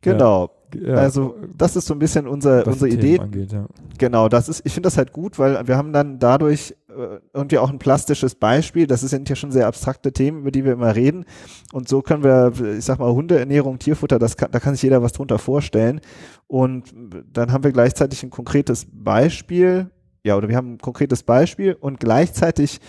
genau. 0.00 0.50
Ja, 0.74 0.96
also 0.96 1.36
das 1.56 1.76
ist 1.76 1.86
so 1.86 1.94
ein 1.94 1.98
bisschen 1.98 2.26
unser, 2.26 2.66
unsere 2.66 2.90
Idee. 2.90 3.18
Angeht, 3.18 3.52
ja. 3.52 3.66
Genau, 3.96 4.28
das 4.28 4.48
ist, 4.48 4.62
ich 4.64 4.72
finde 4.72 4.88
das 4.88 4.98
halt 4.98 5.12
gut, 5.12 5.38
weil 5.38 5.66
wir 5.66 5.76
haben 5.76 5.92
dann 5.92 6.18
dadurch 6.18 6.74
äh, 6.88 7.20
irgendwie 7.32 7.58
auch 7.58 7.70
ein 7.70 7.78
plastisches 7.78 8.34
Beispiel. 8.34 8.86
Das 8.86 9.00
sind 9.00 9.28
ja 9.28 9.36
schon 9.36 9.50
sehr 9.50 9.66
abstrakte 9.66 10.12
Themen, 10.12 10.40
über 10.40 10.50
die 10.50 10.64
wir 10.64 10.72
immer 10.72 10.94
reden. 10.94 11.24
Und 11.72 11.88
so 11.88 12.02
können 12.02 12.22
wir, 12.22 12.52
ich 12.76 12.84
sag 12.84 12.98
mal, 12.98 13.10
Hundeernährung, 13.12 13.78
Tierfutter, 13.78 14.18
das 14.18 14.36
kann, 14.36 14.50
da 14.50 14.60
kann 14.60 14.74
sich 14.74 14.82
jeder 14.82 15.02
was 15.02 15.12
drunter 15.12 15.38
vorstellen. 15.38 16.00
Und 16.46 16.94
dann 17.32 17.52
haben 17.52 17.64
wir 17.64 17.72
gleichzeitig 17.72 18.22
ein 18.22 18.30
konkretes 18.30 18.86
Beispiel, 18.92 19.90
ja, 20.24 20.36
oder 20.36 20.48
wir 20.48 20.56
haben 20.56 20.74
ein 20.74 20.78
konkretes 20.78 21.22
Beispiel 21.22 21.74
und 21.74 22.00
gleichzeitig 22.00 22.80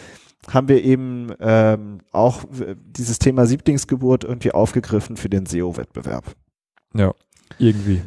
haben 0.52 0.68
wir 0.68 0.84
eben 0.84 1.28
ähm, 1.40 2.00
auch 2.12 2.44
dieses 2.52 3.20
Thema 3.20 3.46
Sieblingsgeburt 3.46 4.24
irgendwie 4.24 4.52
aufgegriffen 4.52 5.18
für 5.18 5.30
den 5.30 5.46
SEO-Wettbewerb. 5.46 6.36
Ja, 6.94 7.14
irgendwie. 7.58 8.02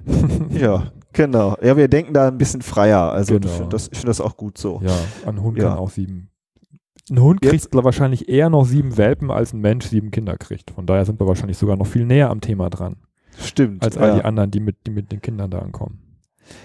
ja, 0.50 0.92
genau. 1.12 1.56
Ja, 1.62 1.76
wir 1.76 1.88
denken 1.88 2.14
da 2.14 2.28
ein 2.28 2.38
bisschen 2.38 2.62
freier. 2.62 3.12
Also 3.12 3.34
genau. 3.34 3.46
ich 3.46 3.52
finde 3.52 3.68
das, 3.70 3.88
find 3.88 4.08
das 4.08 4.20
auch 4.20 4.36
gut 4.36 4.58
so. 4.58 4.80
Ja, 4.84 4.96
ein 5.26 5.42
Hund 5.42 5.58
ja. 5.58 5.70
kann 5.70 5.78
auch 5.78 5.90
sieben. 5.90 6.28
Ein 7.10 7.20
Hund 7.20 7.44
Jetzt, 7.44 7.70
kriegt 7.70 7.84
wahrscheinlich 7.84 8.28
eher 8.28 8.48
noch 8.48 8.64
sieben 8.64 8.96
Welpen, 8.96 9.30
als 9.30 9.52
ein 9.52 9.60
Mensch 9.60 9.86
sieben 9.86 10.10
Kinder 10.10 10.36
kriegt. 10.36 10.70
Von 10.70 10.86
daher 10.86 11.04
sind 11.04 11.20
wir 11.20 11.26
wahrscheinlich 11.26 11.58
sogar 11.58 11.76
noch 11.76 11.86
viel 11.86 12.06
näher 12.06 12.30
am 12.30 12.40
Thema 12.40 12.70
dran. 12.70 12.96
Stimmt. 13.38 13.82
Als 13.82 13.96
all 13.96 14.10
ja. 14.10 14.14
die 14.16 14.24
anderen, 14.24 14.50
die 14.50 14.60
mit, 14.60 14.86
die 14.86 14.90
mit 14.90 15.10
den 15.10 15.20
Kindern 15.20 15.50
da 15.50 15.58
ankommen. 15.58 15.98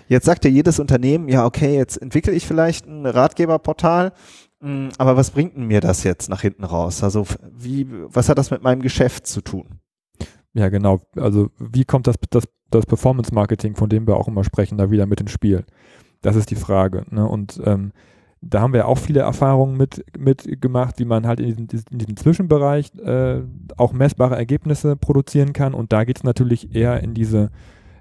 Jetzt 0.08 0.26
sagt 0.26 0.46
ja 0.46 0.52
jedes 0.52 0.80
Unternehmen, 0.80 1.28
ja, 1.28 1.46
okay, 1.46 1.76
jetzt 1.76 2.02
entwickle 2.02 2.34
ich 2.34 2.46
vielleicht 2.46 2.88
ein 2.88 3.06
Ratgeberportal, 3.06 4.12
hm, 4.60 4.90
aber 4.98 5.18
was 5.18 5.32
bringt 5.32 5.58
mir 5.58 5.82
das 5.82 6.04
jetzt 6.04 6.30
nach 6.30 6.42
hinten 6.42 6.64
raus? 6.64 7.04
Also 7.04 7.26
wie, 7.56 7.88
was 7.90 8.30
hat 8.30 8.38
das 8.38 8.52
mit 8.52 8.64
meinem 8.64 8.82
Geschäft 8.82 9.28
zu 9.28 9.42
tun? 9.42 9.80
Ja, 10.58 10.70
genau. 10.70 11.02
Also 11.16 11.52
wie 11.60 11.86
kommt 11.86 12.08
das, 12.08 12.16
das, 12.32 12.46
das 12.72 12.88
Performance 12.88 13.32
Marketing, 13.32 13.76
von 13.76 13.90
dem 13.90 14.08
wir 14.08 14.18
auch 14.18 14.28
immer 14.28 14.44
sprechen, 14.44 14.80
da 14.80 14.90
wieder 14.90 15.06
mit 15.06 15.22
ins 15.22 15.32
Spiel? 15.32 15.66
Das 16.22 16.36
ist 16.36 16.50
die 16.50 16.56
Frage. 16.56 17.06
Ne? 17.12 17.28
Und 17.28 17.62
ähm, 17.64 17.92
da 18.42 18.62
haben 18.62 18.74
wir 18.74 18.88
auch 18.88 18.98
viele 18.98 19.20
Erfahrungen 19.20 19.78
mit, 19.78 20.04
mit 20.18 20.60
gemacht, 20.60 20.96
wie 20.98 21.06
man 21.06 21.28
halt 21.28 21.40
in 21.40 21.68
diesem, 21.68 21.86
in 21.92 22.00
diesem 22.00 22.18
Zwischenbereich 22.18 22.92
äh, 22.96 23.44
auch 23.78 23.94
messbare 23.94 24.36
Ergebnisse 24.36 24.96
produzieren 24.96 25.54
kann. 25.54 25.76
Und 25.76 25.94
da 25.94 26.06
geht 26.06 26.18
es 26.18 26.24
natürlich 26.24 26.74
eher 26.76 27.04
in 27.04 27.14
diese, 27.14 27.52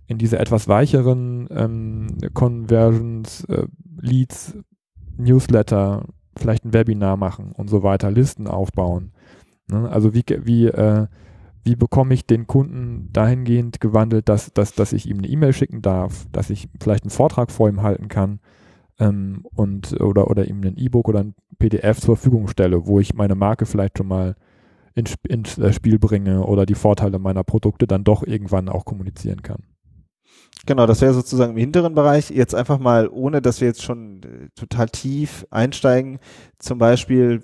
in 0.07 0.17
diese 0.17 0.39
etwas 0.39 0.67
weicheren 0.67 1.49
ähm, 1.51 2.07
Conversions, 2.33 3.45
äh, 3.45 3.67
Leads, 4.01 4.57
Newsletter, 5.19 6.07
vielleicht 6.39 6.65
ein 6.65 6.73
Webinar 6.73 7.19
machen 7.19 7.53
und 7.53 7.69
so 7.69 7.83
weiter, 7.83 8.11
Listen 8.11 8.47
aufbauen. 8.47 9.13
Ne? 9.69 9.91
Also 9.91 10.15
wie, 10.15 10.25
wie 10.45 10.69
äh, 10.69 11.07
wie 11.67 11.75
bekomme 11.75 12.15
ich 12.15 12.27
den 12.27 12.47
Kunden 12.47 13.11
dahingehend 13.13 13.81
gewandelt, 13.81 14.29
dass, 14.29 14.53
dass, 14.53 14.73
dass 14.73 14.93
ich 14.93 15.09
ihm 15.09 15.19
eine 15.19 15.27
E-Mail 15.27 15.53
schicken 15.53 15.83
darf, 15.83 16.27
dass 16.31 16.49
ich 16.49 16.69
vielleicht 16.81 17.03
einen 17.03 17.11
Vortrag 17.11 17.51
vor 17.51 17.69
ihm 17.69 17.83
halten 17.83 18.07
kann 18.07 18.39
ähm, 19.01 19.45
und 19.55 20.01
oder, 20.01 20.31
oder 20.31 20.47
ihm 20.47 20.63
ein 20.63 20.77
E-Book 20.77 21.09
oder 21.09 21.21
ein 21.21 21.35
PDF 21.59 22.01
zur 22.01 22.17
Verfügung 22.17 22.47
stelle, 22.47 22.87
wo 22.87 23.01
ich 23.01 23.15
meine 23.15 23.35
Marke 23.35 23.67
vielleicht 23.67 23.99
schon 23.99 24.07
mal 24.07 24.37
ins, 24.95 25.17
ins 25.29 25.59
Spiel 25.75 25.99
bringe 25.99 26.45
oder 26.45 26.67
die 26.67 26.77
Vorteile 26.77 27.19
meiner 27.19 27.43
Produkte 27.43 27.89
dann 27.89 28.05
doch 28.05 28.23
irgendwann 28.23 28.69
auch 28.69 28.85
kommunizieren 28.85 29.43
kann. 29.43 29.65
Genau, 30.67 30.87
das 30.87 31.01
wäre 31.01 31.15
sozusagen 31.15 31.53
im 31.53 31.59
hinteren 31.59 31.95
Bereich. 31.95 32.31
Jetzt 32.31 32.55
einfach 32.55 32.79
mal, 32.79 33.09
ohne 33.09 33.43
dass 33.43 33.61
wir 33.61 33.69
jetzt 33.69 33.83
schon 33.83 34.23
äh, 34.23 34.49
total 34.55 34.89
tief 34.89 35.47
einsteigen, 35.51 36.19
zum 36.59 36.79
Beispiel 36.79 37.43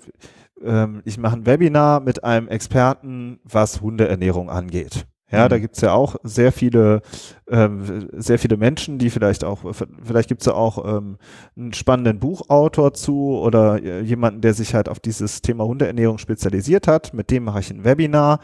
ähm, 0.63 1.01
ich 1.05 1.17
mache 1.17 1.37
ein 1.37 1.45
Webinar 1.45 1.99
mit 1.99 2.23
einem 2.23 2.47
Experten, 2.47 3.39
was 3.43 3.81
Hundeernährung 3.81 4.49
angeht. 4.49 5.05
Ja, 5.33 5.45
mhm. 5.45 5.49
da 5.49 5.59
gibt's 5.59 5.81
ja 5.81 5.93
auch 5.93 6.15
sehr 6.21 6.51
viele, 6.51 7.01
ähm, 7.49 8.07
sehr 8.13 8.37
viele 8.37 8.55
Menschen, 8.55 8.99
die 8.99 9.09
vielleicht 9.09 9.43
auch, 9.43 9.61
vielleicht 10.03 10.29
gibt's 10.29 10.45
ja 10.45 10.53
auch 10.53 10.97
ähm, 10.97 11.17
einen 11.57 11.73
spannenden 11.73 12.19
Buchautor 12.19 12.93
zu 12.93 13.39
oder 13.39 13.81
äh, 13.81 14.01
jemanden, 14.01 14.41
der 14.41 14.53
sich 14.53 14.75
halt 14.75 14.89
auf 14.89 14.99
dieses 14.99 15.41
Thema 15.41 15.65
Hundeernährung 15.65 16.19
spezialisiert 16.19 16.87
hat. 16.87 17.15
Mit 17.15 17.31
dem 17.31 17.45
mache 17.45 17.61
ich 17.61 17.71
ein 17.71 17.83
Webinar 17.83 18.41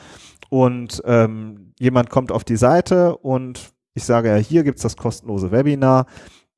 und 0.50 1.02
ähm, 1.06 1.74
jemand 1.80 2.10
kommt 2.10 2.32
auf 2.32 2.44
die 2.44 2.58
Seite 2.58 3.16
und 3.18 3.72
ich 3.94 4.04
sage 4.04 4.30
ja, 4.30 4.36
hier 4.38 4.64
gibt's 4.64 4.82
das 4.82 4.98
kostenlose 4.98 5.52
Webinar, 5.52 6.08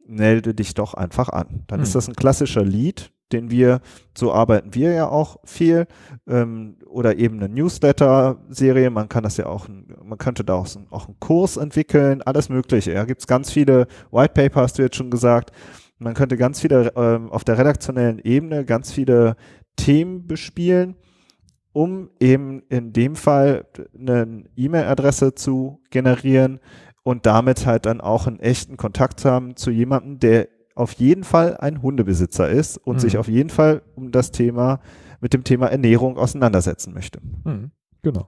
melde 0.07 0.53
dich 0.53 0.73
doch 0.75 0.93
einfach 0.93 1.27
an. 1.27 1.65
Dann 1.67 1.79
mhm. 1.79 1.83
ist 1.83 1.95
das 1.95 2.07
ein 2.07 2.15
klassischer 2.15 2.63
Lead, 2.63 3.11
den 3.33 3.51
wir, 3.51 3.81
so 4.17 4.33
arbeiten 4.33 4.73
wir 4.73 4.91
ja 4.93 5.07
auch 5.07 5.37
viel, 5.43 5.87
ähm, 6.27 6.77
oder 6.85 7.17
eben 7.17 7.37
eine 7.39 7.49
Newsletter-Serie, 7.49 8.89
man 8.89 9.09
kann 9.09 9.23
das 9.23 9.37
ja 9.37 9.45
auch, 9.45 9.67
man 10.03 10.17
könnte 10.17 10.43
da 10.43 10.55
auch, 10.55 10.67
auch 10.89 11.07
einen 11.07 11.19
Kurs 11.19 11.57
entwickeln, 11.57 12.21
alles 12.21 12.49
mögliche. 12.49 12.93
Ja, 12.93 13.05
gibt 13.05 13.21
es 13.21 13.27
ganz 13.27 13.51
viele 13.51 13.87
White 14.11 14.33
Paper, 14.33 14.61
hast 14.61 14.77
du 14.77 14.83
jetzt 14.83 14.95
schon 14.95 15.11
gesagt. 15.11 15.51
Man 15.97 16.13
könnte 16.13 16.35
ganz 16.35 16.59
viele 16.59 16.91
ähm, 16.95 17.29
auf 17.29 17.43
der 17.43 17.57
redaktionellen 17.57 18.19
Ebene 18.19 18.65
ganz 18.65 18.91
viele 18.91 19.35
Themen 19.75 20.27
bespielen, 20.27 20.95
um 21.73 22.09
eben 22.19 22.63
in 22.69 22.91
dem 22.91 23.15
Fall 23.15 23.67
eine 23.97 24.45
E-Mail-Adresse 24.55 25.35
zu 25.35 25.81
generieren 25.89 26.59
und 27.03 27.25
damit 27.25 27.65
halt 27.65 27.85
dann 27.85 28.01
auch 28.01 28.27
einen 28.27 28.39
echten 28.39 28.77
Kontakt 28.77 29.19
zu 29.19 29.29
haben 29.29 29.55
zu 29.55 29.71
jemandem, 29.71 30.19
der 30.19 30.47
auf 30.75 30.93
jeden 30.93 31.23
Fall 31.23 31.57
ein 31.57 31.81
Hundebesitzer 31.81 32.49
ist 32.49 32.77
und 32.77 32.95
mhm. 32.95 32.99
sich 32.99 33.17
auf 33.17 33.27
jeden 33.27 33.49
Fall 33.49 33.81
um 33.95 34.11
das 34.11 34.31
Thema, 34.31 34.79
mit 35.19 35.33
dem 35.33 35.43
Thema 35.43 35.67
Ernährung 35.67 36.17
auseinandersetzen 36.17 36.93
möchte. 36.93 37.19
Mhm. 37.43 37.71
Genau. 38.01 38.25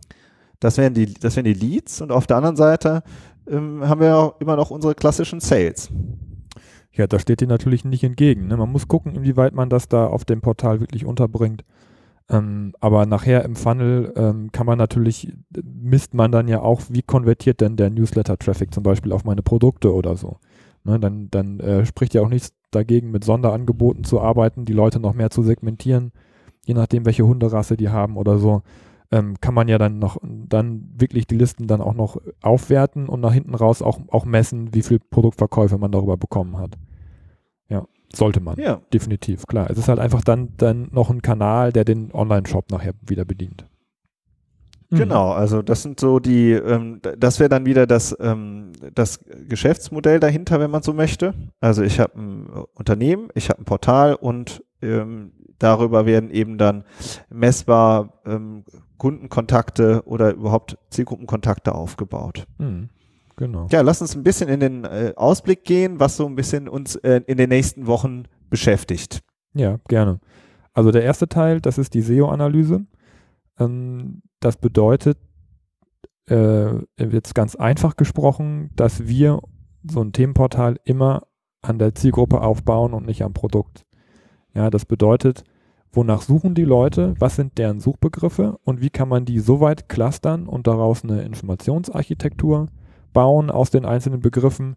Das 0.60 0.77
wären 0.77 0.93
die, 0.93 1.13
das 1.13 1.36
wären 1.36 1.45
die 1.45 1.53
Leads 1.53 2.01
und 2.01 2.12
auf 2.12 2.27
der 2.27 2.38
anderen 2.38 2.56
Seite 2.56 3.03
ähm, 3.49 3.88
haben 3.88 4.01
wir 4.01 4.15
auch 4.15 4.39
immer 4.39 4.56
noch 4.56 4.71
unsere 4.71 4.95
klassischen 4.95 5.39
Sales. 5.39 5.89
Ja, 6.91 7.08
da 7.08 7.17
steht 7.17 7.41
dir 7.41 7.47
natürlich 7.47 7.86
nicht 7.86 8.03
entgegen. 8.03 8.47
Ne? 8.47 8.56
Man 8.56 8.71
muss 8.71 8.88
gucken, 8.88 9.15
inwieweit 9.15 9.53
man 9.53 9.69
das 9.69 9.89
da 9.89 10.06
auf 10.06 10.25
dem 10.25 10.41
Portal 10.41 10.79
wirklich 10.79 11.06
unterbringt. 11.06 11.63
Ähm, 12.29 12.73
aber 12.79 13.06
nachher 13.06 13.43
im 13.43 13.56
Funnel 13.56 14.13
ähm, 14.15 14.51
kann 14.51 14.65
man 14.65 14.77
natürlich, 14.77 15.34
misst 15.63 16.13
man 16.13 16.32
dann 16.32 16.47
ja 16.47 16.62
auch, 16.62 16.82
wie 16.89 17.01
konvertiert 17.01 17.60
denn 17.62 17.75
der 17.75 17.89
Newsletter-Traffic 17.89 18.73
zum 18.73 18.84
Beispiel 18.84 19.12
auf 19.12 19.25
meine 19.25 19.41
Produkte 19.41 19.93
oder 19.93 20.15
so. 20.15 20.38
Ne, 20.86 21.00
dann 21.00 21.30
dann 21.32 21.60
äh, 21.60 21.86
spricht 21.86 22.13
ja 22.13 22.22
auch 22.22 22.30
nichts 22.30 22.54
dagegen, 22.72 23.12
mit 23.12 23.24
Sonderangeboten 23.24 24.04
zu 24.04 24.19
arbeiten, 24.19 24.65
die 24.65 24.74
Leute 24.74 25.00
noch 25.00 25.13
mehr 25.13 25.30
zu 25.30 25.41
segmentieren, 25.41 26.12
je 26.65 26.74
nachdem, 26.74 27.06
welche 27.06 27.26
Hunderasse 27.26 27.78
die 27.78 27.89
haben 27.89 28.17
oder 28.17 28.38
so. 28.38 28.63
Ähm, 29.12 29.36
kann 29.39 29.54
man 29.54 29.67
ja 29.67 29.78
dann 29.78 30.00
noch 30.00 30.17
dann 30.24 30.89
wirklich 30.98 31.28
die 31.28 31.38
Listen 31.38 31.67
dann 31.67 31.82
auch 31.82 31.93
noch 31.93 32.17
aufwerten 32.41 33.08
und 33.08 33.22
nach 33.22 33.34
hinten 33.34 33.54
raus 33.54 33.82
auch, 33.82 34.00
auch 34.10 34.26
messen, 34.26 34.74
wie 34.74 34.82
viel 34.82 35.00
Produktverkäufe 35.00 35.78
man 35.78 35.91
darüber 35.91 36.17
bekommen 36.17 36.58
hat. 36.58 36.78
Ja, 37.69 37.86
sollte 38.12 38.39
man. 38.39 38.58
Ja. 38.60 38.82
Definitiv, 38.91 39.46
klar. 39.46 39.69
Es 39.69 39.78
ist 39.78 39.88
halt 39.88 40.00
einfach 40.00 40.24
dann, 40.24 40.54
dann 40.58 40.88
noch 40.91 41.12
ein 41.12 41.22
Kanal, 41.22 41.72
der 41.72 41.86
den 41.86 42.12
Online-Shop 42.12 42.72
nachher 42.72 42.93
wieder 43.06 43.24
bedient. 43.24 43.67
Mhm. 44.93 44.97
Genau, 44.97 45.32
also 45.32 45.63
das 45.63 45.82
sind 45.82 45.99
so 45.99 46.19
die, 46.19 46.51
ähm, 46.51 47.01
das 47.17 47.39
wäre 47.39 47.49
dann 47.49 47.65
wieder 47.65 47.88
das, 47.88 48.15
ähm, 48.19 48.73
das 48.93 49.25
Geschäftsmodell 49.49 50.19
dahinter, 50.19 50.60
wenn 50.60 50.69
man 50.69 50.84
so 50.84 50.93
möchte. 50.93 51.34
Also 51.60 51.82
ich 51.82 51.99
habe 51.99 52.19
ein 52.19 52.47
Unternehmen, 52.75 53.29
ich 53.34 53.49
habe 53.49 53.62
ein 53.62 53.65
Portal 53.65 54.13
und 54.13 54.63
ähm, 54.84 55.32
darüber 55.58 56.06
werden 56.06 56.29
eben 56.29 56.60
dann 56.60 56.84
messbar 57.32 58.21
ähm, 58.25 58.65
Kundenkontakte 58.97 60.03
oder 60.06 60.34
überhaupt 60.34 60.77
Zielgruppenkontakte 60.91 61.73
aufgebaut. 61.73 62.45
Mhm. 62.60 62.89
Genau. 63.36 63.67
Ja, 63.71 63.82
lass 63.82 63.99
uns 63.99 64.15
ein 64.15 64.21
bisschen 64.21 64.47
in 64.47 64.60
den 64.60 64.84
äh, 64.86 65.13
Ausblick 65.15 65.63
gehen, 65.63 65.99
was 65.99 66.17
so 66.17 66.27
ein 66.27 66.36
bisschen 66.36 66.67
uns 66.67 66.97
äh, 66.97 67.21
in 67.25 67.38
den 67.38 67.49
nächsten 67.49 67.88
Wochen 67.88 68.25
beschäftigt. 68.51 69.21
Ja, 69.56 69.79
gerne. 69.88 70.19
Also 70.73 70.91
der 70.91 71.01
erste 71.01 71.27
Teil, 71.27 71.62
das 71.62 71.79
ist 71.79 71.95
die 71.95 72.01
SEO-Analyse. 72.01 72.86
Ähm, 73.60 74.21
das 74.43 74.58
bedeutet, 74.58 75.17
äh, 76.29 76.75
jetzt 76.97 77.36
ganz 77.36 77.56
einfach 77.56 77.95
gesprochen, 77.95 78.71
dass 78.75 79.08
wir 79.08 79.41
so 79.89 80.01
ein 80.01 80.13
Themenportal 80.13 80.79
immer 80.86 81.23
an 81.62 81.79
der 81.79 81.95
Zielgruppe 81.95 82.41
aufbauen 82.41 82.93
und 82.93 83.06
nicht 83.06 83.23
am 83.23 83.34
Produkt. 83.34 83.86
Ja, 84.53 84.69
das 84.69 84.86
bedeutet, 84.86 85.43
wonach 85.91 86.21
suchen 86.21 86.56
die 86.56 86.65
Leute, 86.65 87.15
was 87.19 87.36
sind 87.36 87.58
deren 87.58 87.79
Suchbegriffe 87.79 88.58
und 88.63 88.82
wie 88.82 88.89
kann 88.89 89.10
man 89.10 89.25
die 89.25 89.39
so 89.39 89.62
weit 89.62 89.89
clustern 89.89 90.47
und 90.47 90.67
daraus 90.67 91.03
eine 91.03 91.21
Informationsarchitektur 91.23 92.67
bauen 93.13 93.49
aus 93.49 93.69
den 93.69 93.86
einzelnen 93.86 94.19
Begriffen, 94.19 94.75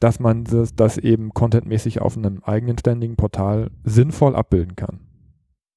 dass 0.00 0.20
man 0.20 0.44
das, 0.44 0.74
das 0.74 0.98
eben 0.98 1.30
contentmäßig 1.32 2.00
auf 2.00 2.16
einem 2.16 2.42
eigenen 2.44 2.78
ständigen 2.78 3.16
Portal 3.16 3.70
sinnvoll 3.84 4.36
abbilden 4.36 4.76
kann. 4.76 5.05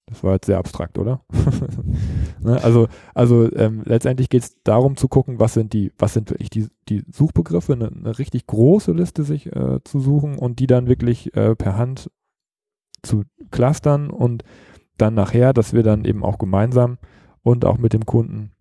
Das 0.09 0.23
war 0.23 0.33
jetzt 0.33 0.47
sehr 0.47 0.57
abstrakt, 0.57 0.97
oder? 0.97 1.21
ne? 2.41 2.61
Also, 2.63 2.87
also 3.13 3.51
ähm, 3.55 3.83
letztendlich 3.85 4.29
geht 4.29 4.43
es 4.43 4.63
darum 4.63 4.97
zu 4.97 5.07
gucken, 5.07 5.39
was 5.39 5.53
sind 5.53 5.71
die, 5.73 5.91
was 5.99 6.13
sind 6.13 6.31
wirklich 6.31 6.49
die, 6.49 6.67
die 6.89 7.03
Suchbegriffe, 7.11 7.73
eine, 7.73 7.87
eine 7.87 8.17
richtig 8.17 8.47
große 8.47 8.91
Liste 8.91 9.23
sich 9.23 9.47
äh, 9.55 9.83
zu 9.83 9.99
suchen 9.99 10.37
und 10.37 10.59
die 10.59 10.67
dann 10.67 10.87
wirklich 10.87 11.35
äh, 11.35 11.55
per 11.55 11.77
Hand 11.77 12.09
zu 13.03 13.23
clustern 13.51 14.09
und 14.09 14.43
dann 14.97 15.13
nachher, 15.13 15.53
dass 15.53 15.73
wir 15.73 15.83
dann 15.83 16.05
eben 16.05 16.23
auch 16.23 16.39
gemeinsam 16.39 16.97
und 17.43 17.63
auch 17.63 17.77
mit 17.77 17.93
dem 17.93 18.05
Kunden 18.05 18.51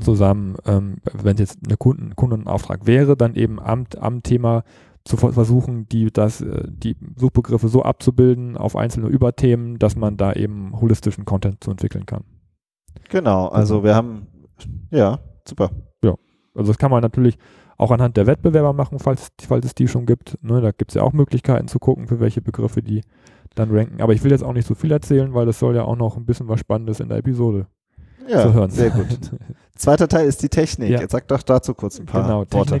zusammen, 0.00 0.56
ähm, 0.64 0.98
wenn 1.12 1.34
es 1.34 1.40
jetzt 1.40 1.58
eine 1.66 1.76
Kunden, 1.76 2.14
Kundenauftrag 2.14 2.86
wäre, 2.86 3.16
dann 3.16 3.34
eben 3.34 3.58
am, 3.60 3.86
am 3.98 4.22
Thema 4.22 4.64
zu 5.08 5.16
versuchen, 5.16 5.88
die, 5.88 6.12
das, 6.12 6.42
äh, 6.42 6.64
die 6.68 6.96
Suchbegriffe 7.16 7.68
so 7.68 7.82
abzubilden 7.82 8.56
auf 8.56 8.76
einzelne 8.76 9.08
Überthemen, 9.08 9.78
dass 9.78 9.96
man 9.96 10.16
da 10.18 10.34
eben 10.34 10.78
holistischen 10.78 11.24
Content 11.24 11.64
zu 11.64 11.70
entwickeln 11.70 12.04
kann. 12.04 12.24
Genau, 13.08 13.48
also 13.48 13.80
mhm. 13.80 13.84
wir 13.84 13.94
haben, 13.94 14.26
ja, 14.90 15.18
super. 15.46 15.70
Ja, 16.04 16.14
also 16.54 16.70
das 16.70 16.78
kann 16.78 16.90
man 16.90 17.00
natürlich 17.00 17.38
auch 17.78 17.90
anhand 17.90 18.16
der 18.18 18.26
Wettbewerber 18.26 18.74
machen, 18.74 18.98
falls, 18.98 19.30
falls 19.40 19.64
es 19.64 19.74
die 19.74 19.88
schon 19.88 20.04
gibt. 20.04 20.36
Ne, 20.42 20.60
da 20.60 20.72
gibt 20.72 20.90
es 20.90 20.96
ja 20.96 21.02
auch 21.02 21.12
Möglichkeiten 21.12 21.68
zu 21.68 21.78
gucken, 21.78 22.06
für 22.06 22.20
welche 22.20 22.42
Begriffe 22.42 22.82
die 22.82 23.02
dann 23.54 23.70
ranken. 23.70 24.02
Aber 24.02 24.12
ich 24.12 24.22
will 24.22 24.30
jetzt 24.30 24.44
auch 24.44 24.52
nicht 24.52 24.66
so 24.66 24.74
viel 24.74 24.92
erzählen, 24.92 25.32
weil 25.32 25.46
das 25.46 25.58
soll 25.58 25.74
ja 25.74 25.84
auch 25.84 25.96
noch 25.96 26.16
ein 26.16 26.26
bisschen 26.26 26.48
was 26.48 26.60
Spannendes 26.60 27.00
in 27.00 27.08
der 27.08 27.18
Episode 27.18 27.66
ja, 28.28 28.42
zu 28.42 28.52
hören. 28.52 28.70
Sehr 28.70 28.90
gut. 28.90 29.06
Zweiter 29.74 30.08
Teil 30.08 30.26
ist 30.26 30.42
die 30.42 30.50
Technik. 30.50 30.90
Ja. 30.90 31.00
Jetzt 31.00 31.12
sag 31.12 31.28
doch 31.28 31.42
dazu 31.42 31.72
kurz 31.72 31.98
ein 31.98 32.06
paar 32.06 32.24
genau, 32.24 32.44
Worte. 32.50 32.80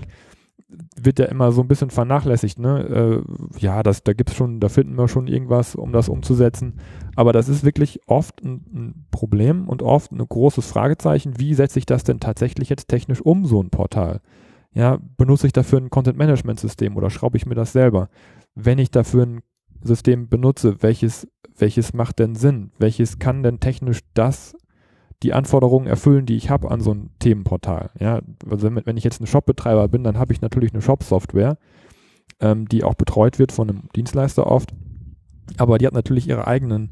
Wird 1.00 1.18
ja 1.18 1.26
immer 1.26 1.50
so 1.52 1.62
ein 1.62 1.68
bisschen 1.68 1.90
vernachlässigt. 1.90 2.58
Ne? 2.58 3.24
Äh, 3.24 3.58
ja, 3.58 3.82
das, 3.82 4.02
da 4.02 4.12
gibt's 4.12 4.34
schon, 4.34 4.60
da 4.60 4.68
finden 4.68 4.96
wir 4.96 5.08
schon 5.08 5.26
irgendwas, 5.26 5.74
um 5.74 5.92
das 5.92 6.08
umzusetzen. 6.08 6.74
Aber 7.16 7.32
das 7.32 7.48
ist 7.48 7.64
wirklich 7.64 8.00
oft 8.06 8.42
ein, 8.44 8.64
ein 8.72 9.06
Problem 9.10 9.68
und 9.68 9.82
oft 9.82 10.12
ein 10.12 10.18
großes 10.18 10.66
Fragezeichen. 10.66 11.38
Wie 11.38 11.54
setze 11.54 11.78
ich 11.78 11.86
das 11.86 12.04
denn 12.04 12.20
tatsächlich 12.20 12.68
jetzt 12.68 12.88
technisch 12.88 13.22
um, 13.22 13.46
so 13.46 13.62
ein 13.62 13.70
Portal? 13.70 14.20
Ja, 14.74 14.98
benutze 15.16 15.46
ich 15.46 15.52
dafür 15.52 15.80
ein 15.80 15.90
Content-Management-System 15.90 16.96
oder 16.96 17.10
schraube 17.10 17.38
ich 17.38 17.46
mir 17.46 17.54
das 17.54 17.72
selber? 17.72 18.10
Wenn 18.54 18.78
ich 18.78 18.90
dafür 18.90 19.24
ein 19.24 19.40
System 19.82 20.28
benutze, 20.28 20.82
welches, 20.82 21.28
welches 21.56 21.94
macht 21.94 22.18
denn 22.18 22.34
Sinn? 22.34 22.72
Welches 22.78 23.18
kann 23.18 23.42
denn 23.42 23.60
technisch 23.60 24.00
das 24.14 24.54
die 25.22 25.32
Anforderungen 25.32 25.86
erfüllen, 25.86 26.26
die 26.26 26.36
ich 26.36 26.50
habe 26.50 26.70
an 26.70 26.80
so 26.80 26.92
ein 26.92 27.10
Themenportal. 27.18 27.90
Ja, 27.98 28.20
also 28.48 28.70
wenn 28.72 28.96
ich 28.96 29.04
jetzt 29.04 29.20
ein 29.20 29.26
Shopbetreiber 29.26 29.88
bin, 29.88 30.04
dann 30.04 30.18
habe 30.18 30.32
ich 30.32 30.40
natürlich 30.40 30.72
eine 30.72 30.82
Shop-Software, 30.82 31.58
ähm, 32.40 32.68
die 32.68 32.84
auch 32.84 32.94
betreut 32.94 33.38
wird 33.38 33.52
von 33.52 33.68
einem 33.68 33.88
Dienstleister 33.96 34.46
oft, 34.46 34.72
aber 35.56 35.78
die 35.78 35.86
hat 35.86 35.94
natürlich 35.94 36.28
ihre 36.28 36.46
eigenen 36.46 36.90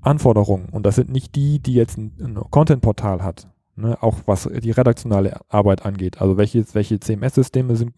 Anforderungen 0.00 0.68
und 0.70 0.86
das 0.86 0.94
sind 0.94 1.10
nicht 1.10 1.34
die, 1.34 1.58
die 1.58 1.74
jetzt 1.74 1.98
ein, 1.98 2.12
ein 2.20 2.34
Content-Portal 2.50 3.22
hat. 3.22 3.48
Ne? 3.74 3.98
Auch 4.00 4.18
was 4.26 4.48
die 4.48 4.70
redaktionale 4.70 5.38
Arbeit 5.48 5.84
angeht. 5.84 6.20
Also 6.20 6.38
welche, 6.38 6.64
welche 6.74 6.98
CMS-Systeme 6.98 7.76
sind, 7.76 7.92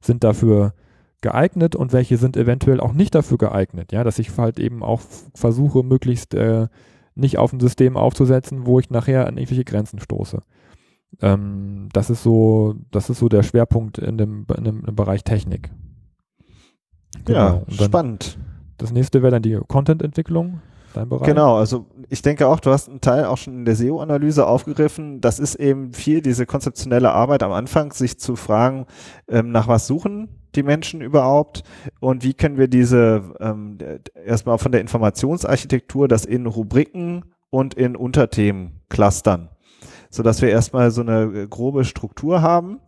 sind 0.00 0.24
dafür 0.24 0.74
geeignet 1.20 1.76
und 1.76 1.92
welche 1.92 2.16
sind 2.16 2.36
eventuell 2.36 2.80
auch 2.80 2.92
nicht 2.92 3.14
dafür 3.14 3.38
geeignet. 3.38 3.92
Ja, 3.92 4.02
dass 4.02 4.18
ich 4.18 4.36
halt 4.36 4.58
eben 4.58 4.82
auch 4.82 5.00
versuche, 5.34 5.84
möglichst 5.84 6.34
äh, 6.34 6.66
nicht 7.14 7.38
auf 7.38 7.52
ein 7.52 7.60
System 7.60 7.96
aufzusetzen, 7.96 8.66
wo 8.66 8.78
ich 8.78 8.90
nachher 8.90 9.26
an 9.26 9.36
irgendwelche 9.36 9.64
Grenzen 9.64 9.98
stoße. 9.98 10.42
Ähm, 11.20 11.88
das 11.92 12.10
ist 12.10 12.22
so, 12.22 12.74
das 12.90 13.10
ist 13.10 13.18
so 13.18 13.28
der 13.28 13.42
Schwerpunkt 13.42 13.98
in 13.98 14.16
dem, 14.16 14.46
in 14.56 14.64
dem, 14.64 14.84
im 14.84 14.96
Bereich 14.96 15.24
Technik. 15.24 15.70
Genau. 17.24 17.64
Ja, 17.68 17.84
spannend. 17.84 18.38
Das 18.78 18.92
nächste 18.92 19.22
wäre 19.22 19.32
dann 19.32 19.42
die 19.42 19.58
Content-Entwicklung. 19.68 20.60
Genau, 21.22 21.56
also 21.56 21.86
ich 22.10 22.20
denke 22.20 22.46
auch, 22.46 22.60
du 22.60 22.70
hast 22.70 22.90
einen 22.90 23.00
Teil 23.00 23.24
auch 23.24 23.38
schon 23.38 23.54
in 23.54 23.64
der 23.64 23.76
SEO-Analyse 23.76 24.46
aufgegriffen. 24.46 25.22
Das 25.22 25.38
ist 25.38 25.54
eben 25.54 25.94
viel 25.94 26.20
diese 26.20 26.44
konzeptionelle 26.44 27.12
Arbeit 27.12 27.42
am 27.42 27.52
Anfang, 27.52 27.92
sich 27.92 28.18
zu 28.18 28.36
fragen, 28.36 28.84
ähm, 29.26 29.52
nach 29.52 29.68
was 29.68 29.86
suchen 29.86 30.28
die 30.54 30.62
Menschen 30.62 31.00
überhaupt? 31.00 31.62
Und 32.00 32.24
wie 32.24 32.34
können 32.34 32.58
wir 32.58 32.68
diese 32.68 33.34
ähm, 33.40 33.78
erstmal 34.24 34.58
von 34.58 34.72
der 34.72 34.80
Informationsarchitektur 34.80 36.08
das 36.08 36.24
in 36.24 36.46
Rubriken 36.46 37.24
und 37.50 37.74
in 37.74 37.96
Unterthemen 37.96 38.80
clustern, 38.88 39.50
so 40.10 40.22
dass 40.22 40.40
wir 40.40 40.48
erstmal 40.48 40.90
so 40.90 41.02
eine 41.02 41.22
äh, 41.22 41.46
grobe 41.46 41.84
Struktur 41.84 42.42
haben. 42.42 42.80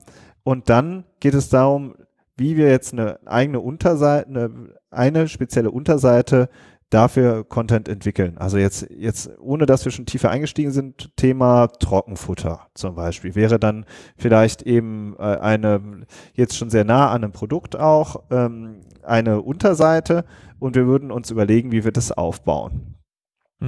Und 0.42 0.68
dann 0.70 1.04
geht 1.20 1.34
es 1.34 1.48
darum, 1.50 1.94
wie 2.36 2.56
wir 2.56 2.68
jetzt 2.68 2.92
eine 2.92 3.18
eigene 3.26 3.60
Unterseite, 3.60 4.28
eine, 4.28 4.50
eine 4.90 5.28
spezielle 5.28 5.70
Unterseite 5.70 6.48
dafür 6.90 7.44
Content 7.44 7.88
entwickeln. 7.88 8.38
Also 8.38 8.58
jetzt, 8.58 8.86
jetzt, 8.90 9.30
ohne 9.38 9.66
dass 9.66 9.84
wir 9.84 9.92
schon 9.92 10.06
tiefer 10.06 10.30
eingestiegen 10.30 10.70
sind, 10.70 11.10
Thema 11.16 11.68
Trockenfutter 11.68 12.68
zum 12.74 12.94
Beispiel 12.94 13.34
wäre 13.34 13.58
dann 13.58 13.84
vielleicht 14.16 14.62
eben 14.62 15.16
äh, 15.18 15.22
eine, 15.22 16.06
jetzt 16.34 16.56
schon 16.56 16.70
sehr 16.70 16.84
nah 16.84 17.10
an 17.10 17.24
einem 17.24 17.32
Produkt 17.32 17.76
auch, 17.76 18.22
ähm, 18.30 18.80
eine 19.02 19.42
Unterseite 19.42 20.24
und 20.58 20.76
wir 20.76 20.86
würden 20.86 21.10
uns 21.10 21.30
überlegen, 21.30 21.72
wie 21.72 21.84
wir 21.84 21.92
das 21.92 22.12
aufbauen 22.12 22.94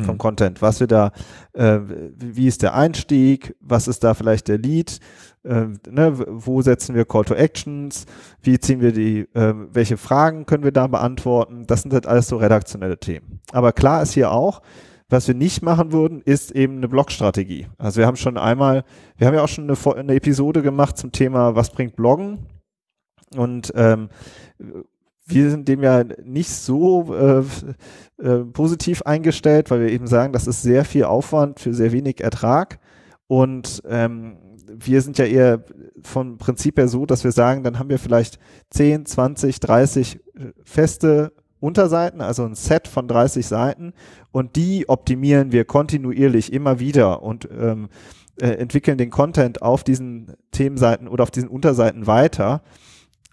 vom 0.02 0.12
hm. 0.14 0.18
Content. 0.18 0.62
Was 0.62 0.80
wir 0.80 0.86
da, 0.86 1.12
äh, 1.52 1.78
wie 2.16 2.46
ist 2.46 2.62
der 2.62 2.74
Einstieg, 2.74 3.54
was 3.60 3.88
ist 3.88 4.04
da 4.04 4.14
vielleicht 4.14 4.48
der 4.48 4.58
Lead, 4.58 5.00
äh, 5.44 5.66
ne, 5.88 6.24
wo 6.28 6.62
setzen 6.62 6.94
wir 6.94 7.04
Call 7.04 7.24
to 7.24 7.34
Actions, 7.34 8.06
wie 8.42 8.58
ziehen 8.58 8.80
wir 8.80 8.92
die, 8.92 9.20
äh, 9.34 9.54
welche 9.72 9.96
Fragen 9.96 10.46
können 10.46 10.64
wir 10.64 10.72
da 10.72 10.86
beantworten. 10.86 11.64
Das 11.66 11.82
sind 11.82 11.92
halt 11.92 12.06
alles 12.06 12.28
so 12.28 12.36
redaktionelle 12.36 12.98
Themen. 12.98 13.40
Aber 13.52 13.72
klar 13.72 14.02
ist 14.02 14.12
hier 14.12 14.32
auch, 14.32 14.62
was 15.08 15.28
wir 15.28 15.34
nicht 15.34 15.62
machen 15.62 15.92
würden, 15.92 16.20
ist 16.20 16.50
eben 16.50 16.78
eine 16.78 16.88
Blogstrategie. 16.88 17.68
Also 17.78 17.98
wir 17.98 18.06
haben 18.06 18.16
schon 18.16 18.36
einmal, 18.36 18.84
wir 19.16 19.28
haben 19.28 19.34
ja 19.34 19.42
auch 19.42 19.48
schon 19.48 19.70
eine, 19.70 19.96
eine 19.96 20.14
Episode 20.14 20.62
gemacht 20.62 20.98
zum 20.98 21.12
Thema, 21.12 21.54
was 21.54 21.70
bringt 21.70 21.94
Bloggen? 21.94 22.46
Und 23.36 23.72
ähm, 23.76 24.08
wir 25.26 25.50
sind 25.50 25.68
dem 25.68 25.82
ja 25.82 26.04
nicht 26.24 26.50
so 26.50 27.14
äh, 27.14 27.42
äh, 28.22 28.44
positiv 28.44 29.02
eingestellt, 29.02 29.70
weil 29.70 29.80
wir 29.80 29.90
eben 29.90 30.06
sagen, 30.06 30.32
das 30.32 30.46
ist 30.46 30.62
sehr 30.62 30.84
viel 30.84 31.04
Aufwand 31.04 31.60
für 31.60 31.74
sehr 31.74 31.92
wenig 31.92 32.20
Ertrag. 32.22 32.78
Und 33.26 33.82
ähm, 33.88 34.38
wir 34.68 35.02
sind 35.02 35.18
ja 35.18 35.24
eher 35.24 35.64
vom 36.02 36.38
Prinzip 36.38 36.78
her 36.78 36.88
so, 36.88 37.06
dass 37.06 37.24
wir 37.24 37.32
sagen, 37.32 37.64
dann 37.64 37.78
haben 37.78 37.90
wir 37.90 37.98
vielleicht 37.98 38.38
10, 38.70 39.06
20, 39.06 39.58
30 39.60 40.20
feste 40.64 41.32
Unterseiten, 41.58 42.20
also 42.20 42.44
ein 42.44 42.54
Set 42.54 42.86
von 42.86 43.08
30 43.08 43.46
Seiten 43.46 43.92
und 44.30 44.56
die 44.56 44.88
optimieren 44.88 45.52
wir 45.52 45.64
kontinuierlich 45.64 46.52
immer 46.52 46.78
wieder 46.78 47.22
und 47.22 47.48
ähm, 47.50 47.88
äh, 48.40 48.48
entwickeln 48.48 48.98
den 48.98 49.10
Content 49.10 49.62
auf 49.62 49.82
diesen 49.82 50.34
Themenseiten 50.50 51.08
oder 51.08 51.22
auf 51.22 51.30
diesen 51.30 51.48
Unterseiten 51.48 52.06
weiter, 52.06 52.62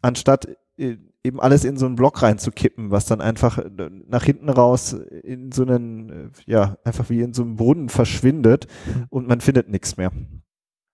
anstatt 0.01 0.47
äh, 0.77 0.97
eben 1.23 1.39
alles 1.39 1.63
in 1.63 1.77
so 1.77 1.85
einen 1.85 1.95
Block 1.95 2.21
reinzukippen, 2.21 2.91
was 2.91 3.05
dann 3.05 3.21
einfach 3.21 3.57
äh, 3.57 3.89
nach 4.07 4.23
hinten 4.23 4.49
raus 4.49 4.93
in 4.93 5.51
so 5.51 5.63
einen, 5.63 6.09
äh, 6.09 6.29
ja, 6.45 6.77
einfach 6.83 7.09
wie 7.09 7.21
in 7.21 7.33
so 7.33 7.43
einem 7.43 7.55
Brunnen 7.55 7.89
verschwindet 7.89 8.67
mhm. 8.85 9.05
und 9.09 9.27
man 9.27 9.41
findet 9.41 9.69
nichts 9.69 9.97
mehr. 9.97 10.11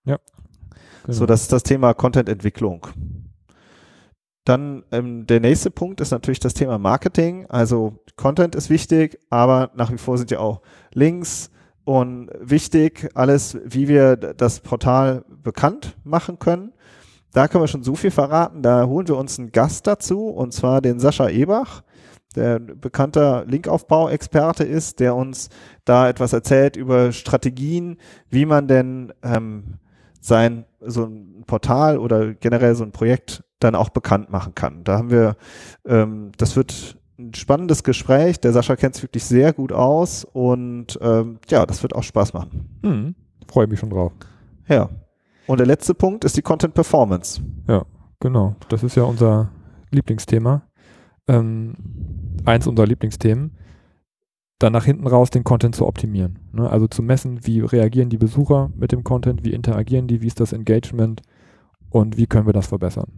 Ja. 0.04 0.18
Genau. 1.02 1.18
So, 1.18 1.26
das 1.26 1.42
ist 1.42 1.52
das 1.52 1.62
Thema 1.62 1.94
Content-Entwicklung. 1.94 2.86
Dann 4.44 4.84
ähm, 4.92 5.26
der 5.26 5.40
nächste 5.40 5.70
Punkt 5.70 6.00
ist 6.00 6.12
natürlich 6.12 6.40
das 6.40 6.54
Thema 6.54 6.78
Marketing. 6.78 7.46
Also 7.46 7.98
Content 8.16 8.54
ist 8.54 8.70
wichtig, 8.70 9.18
aber 9.30 9.70
nach 9.74 9.92
wie 9.92 9.98
vor 9.98 10.16
sind 10.16 10.30
ja 10.30 10.38
auch 10.38 10.62
Links 10.92 11.50
und 11.84 12.30
wichtig, 12.40 13.08
alles, 13.14 13.58
wie 13.64 13.88
wir 13.88 14.16
das 14.16 14.60
Portal 14.60 15.24
bekannt 15.28 15.96
machen 16.04 16.38
können 16.38 16.72
da 17.32 17.48
können 17.48 17.62
wir 17.62 17.68
schon 17.68 17.82
so 17.82 17.94
viel 17.94 18.10
verraten. 18.10 18.62
Da 18.62 18.86
holen 18.86 19.08
wir 19.08 19.16
uns 19.16 19.38
einen 19.38 19.52
Gast 19.52 19.86
dazu, 19.86 20.28
und 20.28 20.52
zwar 20.52 20.80
den 20.80 20.98
Sascha 20.98 21.28
Ebach, 21.28 21.82
der 22.36 22.58
bekannter 22.58 23.44
Linkaufbau-Experte 23.46 24.64
ist, 24.64 25.00
der 25.00 25.14
uns 25.14 25.48
da 25.84 26.08
etwas 26.08 26.32
erzählt 26.32 26.76
über 26.76 27.12
Strategien, 27.12 27.96
wie 28.30 28.46
man 28.46 28.68
denn 28.68 29.12
ähm, 29.22 29.78
sein 30.20 30.64
so 30.80 31.04
ein 31.04 31.44
Portal 31.46 31.98
oder 31.98 32.34
generell 32.34 32.74
so 32.74 32.84
ein 32.84 32.92
Projekt 32.92 33.42
dann 33.58 33.74
auch 33.74 33.90
bekannt 33.90 34.30
machen 34.30 34.54
kann. 34.54 34.84
Da 34.84 34.98
haben 34.98 35.10
wir, 35.10 35.36
ähm, 35.86 36.32
das 36.36 36.56
wird 36.56 36.96
ein 37.18 37.34
spannendes 37.34 37.84
Gespräch. 37.84 38.40
Der 38.40 38.52
Sascha 38.52 38.76
kennt 38.76 38.96
es 38.96 39.02
wirklich 39.02 39.24
sehr 39.24 39.52
gut 39.52 39.72
aus 39.72 40.24
und 40.24 40.98
ähm, 41.02 41.38
ja, 41.48 41.66
das 41.66 41.82
wird 41.82 41.94
auch 41.94 42.02
Spaß 42.02 42.32
machen. 42.32 42.80
Hm, 42.82 43.14
Freue 43.48 43.66
mich 43.66 43.80
schon 43.80 43.90
drauf. 43.90 44.12
Ja. 44.68 44.88
Und 45.46 45.58
der 45.58 45.66
letzte 45.66 45.94
Punkt 45.94 46.24
ist 46.24 46.36
die 46.36 46.42
Content 46.42 46.74
Performance. 46.74 47.42
Ja, 47.68 47.84
genau. 48.20 48.56
Das 48.68 48.82
ist 48.82 48.96
ja 48.96 49.02
unser 49.02 49.50
Lieblingsthema. 49.90 50.62
Ähm, 51.28 51.74
eins 52.44 52.66
unserer 52.66 52.86
Lieblingsthemen. 52.86 53.56
Dann 54.58 54.72
nach 54.72 54.84
hinten 54.84 55.06
raus 55.06 55.30
den 55.30 55.44
Content 55.44 55.74
zu 55.74 55.86
optimieren. 55.86 56.38
Ne? 56.52 56.68
Also 56.68 56.86
zu 56.86 57.02
messen, 57.02 57.46
wie 57.46 57.60
reagieren 57.60 58.10
die 58.10 58.18
Besucher 58.18 58.70
mit 58.76 58.92
dem 58.92 59.04
Content, 59.04 59.44
wie 59.44 59.52
interagieren 59.52 60.06
die, 60.06 60.20
wie 60.20 60.26
ist 60.26 60.40
das 60.40 60.52
Engagement 60.52 61.22
und 61.88 62.16
wie 62.16 62.26
können 62.26 62.46
wir 62.46 62.52
das 62.52 62.66
verbessern. 62.66 63.10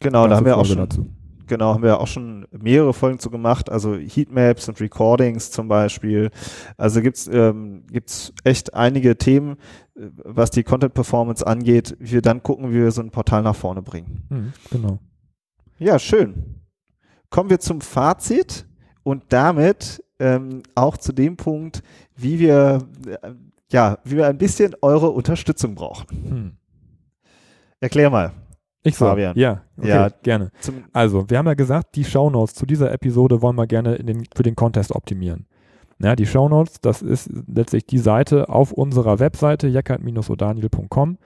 Genau, 0.00 0.28
da 0.28 0.36
haben 0.36 0.46
wir 0.46 0.58
auch 0.58 0.66
schon 0.66 0.76
dazu. 0.76 1.08
Genau, 1.46 1.74
haben 1.74 1.82
wir 1.82 2.00
auch 2.00 2.06
schon 2.06 2.46
mehrere 2.50 2.94
Folgen 2.94 3.18
zu 3.18 3.30
gemacht, 3.30 3.70
also 3.70 3.96
Heatmaps 3.96 4.68
und 4.68 4.80
Recordings 4.80 5.50
zum 5.50 5.68
Beispiel. 5.68 6.30
Also 6.76 7.02
gibt's 7.02 7.28
ähm, 7.30 7.84
gibt's 7.90 8.32
echt 8.44 8.74
einige 8.74 9.16
Themen, 9.16 9.56
äh, 9.96 10.08
was 10.24 10.50
die 10.50 10.62
Content 10.62 10.94
Performance 10.94 11.46
angeht, 11.46 11.96
wie 11.98 12.12
wir 12.12 12.22
dann 12.22 12.42
gucken, 12.42 12.70
wie 12.70 12.76
wir 12.76 12.90
so 12.90 13.02
ein 13.02 13.10
Portal 13.10 13.42
nach 13.42 13.56
vorne 13.56 13.82
bringen. 13.82 14.22
Mhm, 14.28 14.52
genau. 14.70 14.98
Ja, 15.78 15.98
schön. 15.98 16.60
Kommen 17.30 17.50
wir 17.50 17.60
zum 17.60 17.80
Fazit 17.80 18.66
und 19.02 19.24
damit 19.28 20.02
ähm, 20.18 20.62
auch 20.74 20.96
zu 20.96 21.12
dem 21.12 21.36
Punkt, 21.36 21.82
wie 22.16 22.38
wir 22.38 22.86
äh, 23.06 23.32
ja, 23.70 23.98
wie 24.04 24.16
wir 24.16 24.28
ein 24.28 24.38
bisschen 24.38 24.74
eure 24.82 25.10
Unterstützung 25.10 25.74
brauchen. 25.74 26.06
Hm. 26.10 26.56
Erklär 27.80 28.08
mal. 28.08 28.32
Ich 28.84 28.96
soll. 28.96 29.08
Fabian. 29.08 29.36
Ja, 29.36 29.62
okay, 29.76 29.88
Ja. 29.88 30.08
gerne. 30.22 30.50
Also, 30.92 31.28
wir 31.28 31.38
haben 31.38 31.46
ja 31.46 31.54
gesagt, 31.54 31.96
die 31.96 32.04
Shownotes 32.04 32.54
zu 32.54 32.66
dieser 32.66 32.92
Episode 32.92 33.42
wollen 33.42 33.56
wir 33.56 33.66
gerne 33.66 33.96
den, 33.98 34.24
für 34.34 34.42
den 34.42 34.54
Contest 34.54 34.92
optimieren. 34.92 35.46
Ja, 35.98 36.14
die 36.16 36.26
Shownotes, 36.26 36.80
das 36.80 37.02
ist 37.02 37.30
letztlich 37.46 37.86
die 37.86 37.98
Seite 37.98 38.48
auf 38.48 38.72
unserer 38.72 39.18
Webseite 39.20 39.68
jackert-odaniel.com, 39.68 41.18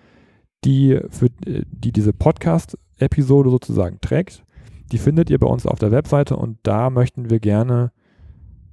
die 0.65 1.01
für 1.11 1.27
äh, 1.47 1.65
die 1.71 1.93
diese 1.93 2.13
Podcast-Episode 2.13 3.51
sozusagen 3.51 3.99
trägt. 4.01 4.45
Die 4.93 4.99
findet 4.99 5.31
ihr 5.31 5.39
bei 5.39 5.47
uns 5.47 5.67
auf 5.67 5.79
der 5.79 5.91
Webseite 5.91 6.37
und 6.37 6.59
da 6.63 6.91
möchten 6.91 7.29
wir 7.31 7.41
gerne 7.41 7.93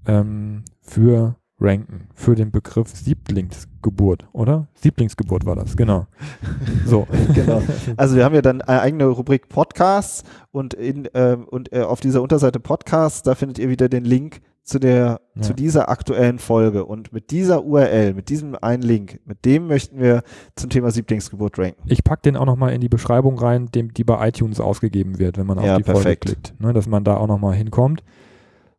ähm, 0.05 0.63
für 0.81 1.35
ranken, 1.59 2.07
für 2.13 2.35
den 2.35 2.51
Begriff 2.51 2.89
Sieblingsgeburt, 2.89 4.27
oder? 4.33 4.67
Sieblingsgeburt 4.75 5.45
war 5.45 5.55
das, 5.55 5.77
genau. 5.77 6.07
So. 6.85 7.07
genau. 7.33 7.61
Also 7.97 8.15
wir 8.15 8.25
haben 8.25 8.35
ja 8.35 8.41
dann 8.41 8.61
eine 8.61 8.81
eigene 8.81 9.05
Rubrik 9.05 9.47
Podcasts 9.49 10.23
und 10.51 10.73
in 10.73 11.07
ähm, 11.13 11.45
und 11.45 11.71
äh, 11.73 11.81
auf 11.81 11.99
dieser 12.01 12.21
Unterseite 12.21 12.59
Podcasts, 12.59 13.23
da 13.23 13.35
findet 13.35 13.59
ihr 13.59 13.69
wieder 13.69 13.87
den 13.89 14.03
Link 14.05 14.41
zu 14.63 14.79
der 14.79 15.21
Ja. 15.35 15.41
zu 15.43 15.53
dieser 15.53 15.89
aktuellen 15.89 16.39
Folge 16.39 16.85
und 16.85 17.13
mit 17.13 17.29
dieser 17.31 17.63
URL, 17.63 18.13
mit 18.15 18.29
diesem 18.29 18.55
einen 18.55 18.81
Link, 18.83 19.19
mit 19.25 19.45
dem 19.45 19.67
möchten 19.67 19.99
wir 19.99 20.23
zum 20.55 20.69
Thema 20.69 20.91
Sieblingsgeburt 20.91 21.57
ranken. 21.59 21.81
Ich 21.85 22.03
packe 22.03 22.23
den 22.23 22.35
auch 22.35 22.45
nochmal 22.45 22.73
in 22.73 22.81
die 22.81 22.89
Beschreibung 22.89 23.37
rein, 23.37 23.67
dem, 23.67 23.93
die 23.93 24.03
bei 24.03 24.27
iTunes 24.27 24.59
ausgegeben 24.59 25.19
wird, 25.19 25.37
wenn 25.37 25.45
man 25.45 25.59
auf 25.59 25.65
Ja, 25.65 25.77
die 25.77 25.83
perfekt. 25.83 26.25
Folge 26.25 26.39
klickt, 26.41 26.61
ne, 26.61 26.73
dass 26.73 26.87
man 26.87 27.03
da 27.03 27.15
auch 27.17 27.27
nochmal 27.27 27.53
hinkommt. 27.55 28.03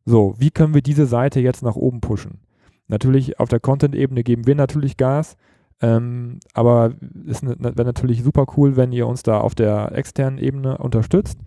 So, 0.04 0.34
wie 0.38 0.50
können 0.50 0.74
wir 0.74 0.82
diese 0.82 1.06
Seite 1.06 1.40
jetzt 1.40 1.62
nach 1.62 1.76
oben 1.76 2.00
pushen? 2.00 2.38
Natürlich 2.88 3.40
auf 3.40 3.48
der 3.48 3.60
Content-Ebene 3.60 4.22
geben 4.22 4.46
wir 4.46 4.54
natürlich 4.54 4.96
Gas, 4.96 5.36
ähm, 5.80 6.38
aber 6.54 6.94
es 7.28 7.42
wäre 7.42 7.84
natürlich 7.84 8.22
super 8.22 8.46
cool, 8.56 8.76
wenn 8.76 8.92
ihr 8.92 9.06
uns 9.06 9.22
da 9.22 9.40
auf 9.40 9.54
der 9.54 9.92
externen 9.92 10.38
Ebene 10.38 10.78
unterstützt. 10.78 11.38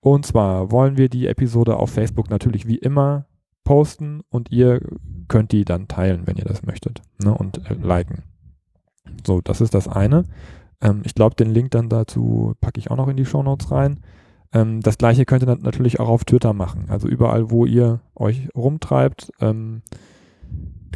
Und 0.00 0.26
zwar 0.26 0.70
wollen 0.72 0.96
wir 0.96 1.08
die 1.08 1.26
Episode 1.26 1.76
auf 1.76 1.90
Facebook 1.90 2.30
natürlich 2.30 2.66
wie 2.66 2.78
immer 2.78 3.26
posten 3.64 4.22
und 4.30 4.50
ihr 4.50 4.80
könnt 5.28 5.52
die 5.52 5.64
dann 5.64 5.86
teilen, 5.88 6.26
wenn 6.26 6.36
ihr 6.36 6.44
das 6.44 6.64
möchtet 6.64 7.02
ne, 7.22 7.32
und 7.34 7.58
äh, 7.70 7.74
liken. 7.74 8.24
So, 9.26 9.40
das 9.40 9.60
ist 9.60 9.74
das 9.74 9.86
eine. 9.86 10.24
Ähm, 10.80 11.02
ich 11.04 11.14
glaube, 11.14 11.36
den 11.36 11.50
Link 11.50 11.70
dann 11.70 11.88
dazu 11.88 12.54
packe 12.60 12.80
ich 12.80 12.90
auch 12.90 12.96
noch 12.96 13.08
in 13.08 13.16
die 13.16 13.26
Shownotes 13.26 13.70
rein. 13.70 14.00
Ähm, 14.52 14.80
das 14.80 14.98
gleiche 14.98 15.26
könnt 15.26 15.42
ihr 15.42 15.46
nat- 15.46 15.62
natürlich 15.62 16.00
auch 16.00 16.08
auf 16.08 16.24
Twitter 16.24 16.52
machen. 16.54 16.86
Also 16.88 17.06
überall, 17.06 17.50
wo 17.50 17.66
ihr 17.66 18.00
euch 18.14 18.48
rumtreibt, 18.54 19.30
ähm, 19.40 19.82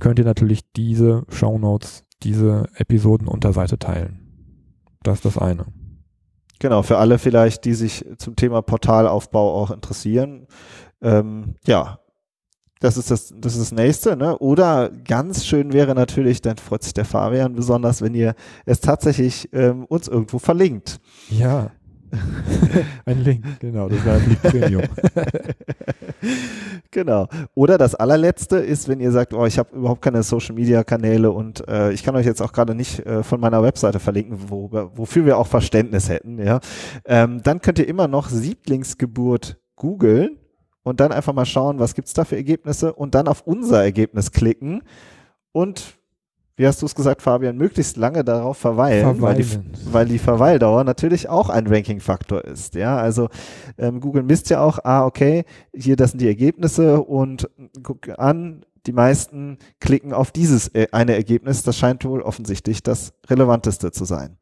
könnt 0.01 0.19
ihr 0.19 0.25
natürlich 0.25 0.73
diese 0.73 1.25
Shownotes, 1.29 2.05
diese 2.23 2.69
Episodenunterseite 2.77 3.79
teilen. 3.79 4.21
Das 5.03 5.17
ist 5.19 5.25
das 5.25 5.39
eine. 5.39 5.67
Genau, 6.59 6.83
für 6.83 6.99
alle 6.99 7.19
vielleicht, 7.19 7.65
die 7.65 7.75
sich 7.75 8.05
zum 8.17 8.37
Thema 8.37 8.63
Portalaufbau 8.63 9.55
auch 9.55 9.71
interessieren. 9.71 10.47
Ähm, 11.03 11.57
ja, 11.67 11.99
das 12.81 12.97
ist 12.97 13.11
das, 13.11 13.35
das 13.37 13.55
ist 13.55 13.61
das 13.61 13.73
nächste, 13.73 14.17
ne? 14.17 14.39
Oder 14.39 14.91
ganz 14.91 15.47
schön 15.47 15.73
wäre 15.73 15.95
natürlich, 15.95 16.43
dann 16.43 16.57
freut 16.57 16.83
sich 16.83 16.95
der 16.95 17.05
Fabian 17.05 17.55
besonders, 17.55 18.03
wenn 18.03 18.15
ihr 18.15 18.35
es 18.67 18.81
tatsächlich 18.81 19.49
ähm, 19.53 19.85
uns 19.87 20.09
irgendwo 20.09 20.39
verlinkt. 20.39 21.01
Ja. 21.31 21.71
Ein 23.05 23.25
Link, 23.25 23.45
genau, 23.61 23.89
das 23.89 24.05
wäre 24.05 24.19
natürlich 24.19 24.43
Premium. 24.43 24.83
genau. 26.95 27.29
Oder 27.55 27.77
das 27.77 27.95
allerletzte 27.95 28.57
ist, 28.57 28.89
wenn 28.89 29.01
ihr 29.01 29.13
sagt, 29.13 29.35
oh, 29.35 29.45
ich 29.45 29.59
habe 29.59 29.77
überhaupt 29.77 30.01
keine 30.01 30.23
Social 30.23 30.55
Media 30.55 30.83
Kanäle 30.83 31.31
und 31.31 31.69
äh, 31.69 31.93
ich 31.93 32.03
kann 32.03 32.17
euch 32.17 32.25
jetzt 32.25 32.41
auch 32.41 32.53
gerade 32.53 32.75
nicht 32.75 33.05
äh, 33.05 33.23
von 33.23 33.39
meiner 33.39 33.63
Webseite 33.63 34.01
verlinken, 34.01 34.39
wo, 34.49 34.71
wofür 34.95 35.27
wir 35.27 35.37
auch 35.37 35.47
Verständnis 35.47 36.09
hätten, 36.09 36.39
ja. 36.39 36.61
Ähm, 37.05 37.43
dann 37.43 37.61
könnt 37.61 37.79
ihr 37.79 37.89
immer 37.89 38.09
noch 38.09 38.31
Sieblingsgeburt 38.31 39.59
googeln 39.77 40.39
und 40.83 41.01
dann 41.01 41.13
einfach 41.13 41.35
mal 41.35 41.45
schauen, 41.45 41.79
was 41.79 41.95
gibt's 41.95 42.15
da 42.15 42.25
für 42.25 42.37
Ergebnisse 42.37 42.95
und 42.95 43.15
dann 43.15 43.29
auf 43.29 43.43
unser 43.43 43.83
Ergebnis 43.83 44.31
klicken 44.31 44.83
und 45.53 45.99
wie 46.57 46.67
hast 46.67 46.83
du 46.83 46.87
es 46.87 46.95
gesagt, 46.95 47.23
Fabian, 47.23 47.57
möglichst 47.57 47.97
lange 47.97 48.23
darauf 48.25 48.57
verweilen, 48.57 49.21
Weil, 49.21 49.37
die, 49.37 49.47
weil 49.93 50.07
die 50.07 50.19
Verweildauer 50.19 50.85
natürlich 50.85 51.29
auch 51.29 51.49
ein 51.49 51.67
Ranking-Faktor 51.67 52.45
ist. 52.45 52.75
Ja, 52.75 52.97
also 52.97 53.29
ähm, 53.77 54.01
Google 54.01 54.23
misst 54.23 54.51
ja 54.51 54.61
auch, 54.63 54.79
ah, 54.85 55.05
okay, 55.05 55.45
hier, 55.75 55.97
das 55.97 56.13
sind 56.13 56.21
die 56.21 56.29
Ergebnisse 56.29 57.03
und 57.03 57.51
guck 57.83 58.09
an, 58.19 58.65
die 58.87 58.93
meisten 58.93 59.59
klicken 59.81 60.13
auf 60.13 60.31
dieses 60.31 60.69
äh, 60.69 60.87
eine 60.93 61.15
Ergebnis. 61.15 61.63
Das 61.63 61.77
scheint 61.77 62.05
wohl 62.05 62.23
offensichtlich 62.23 62.83
das 62.83 63.15
relevanteste 63.29 63.91
zu 63.91 64.05
sein. 64.05 64.37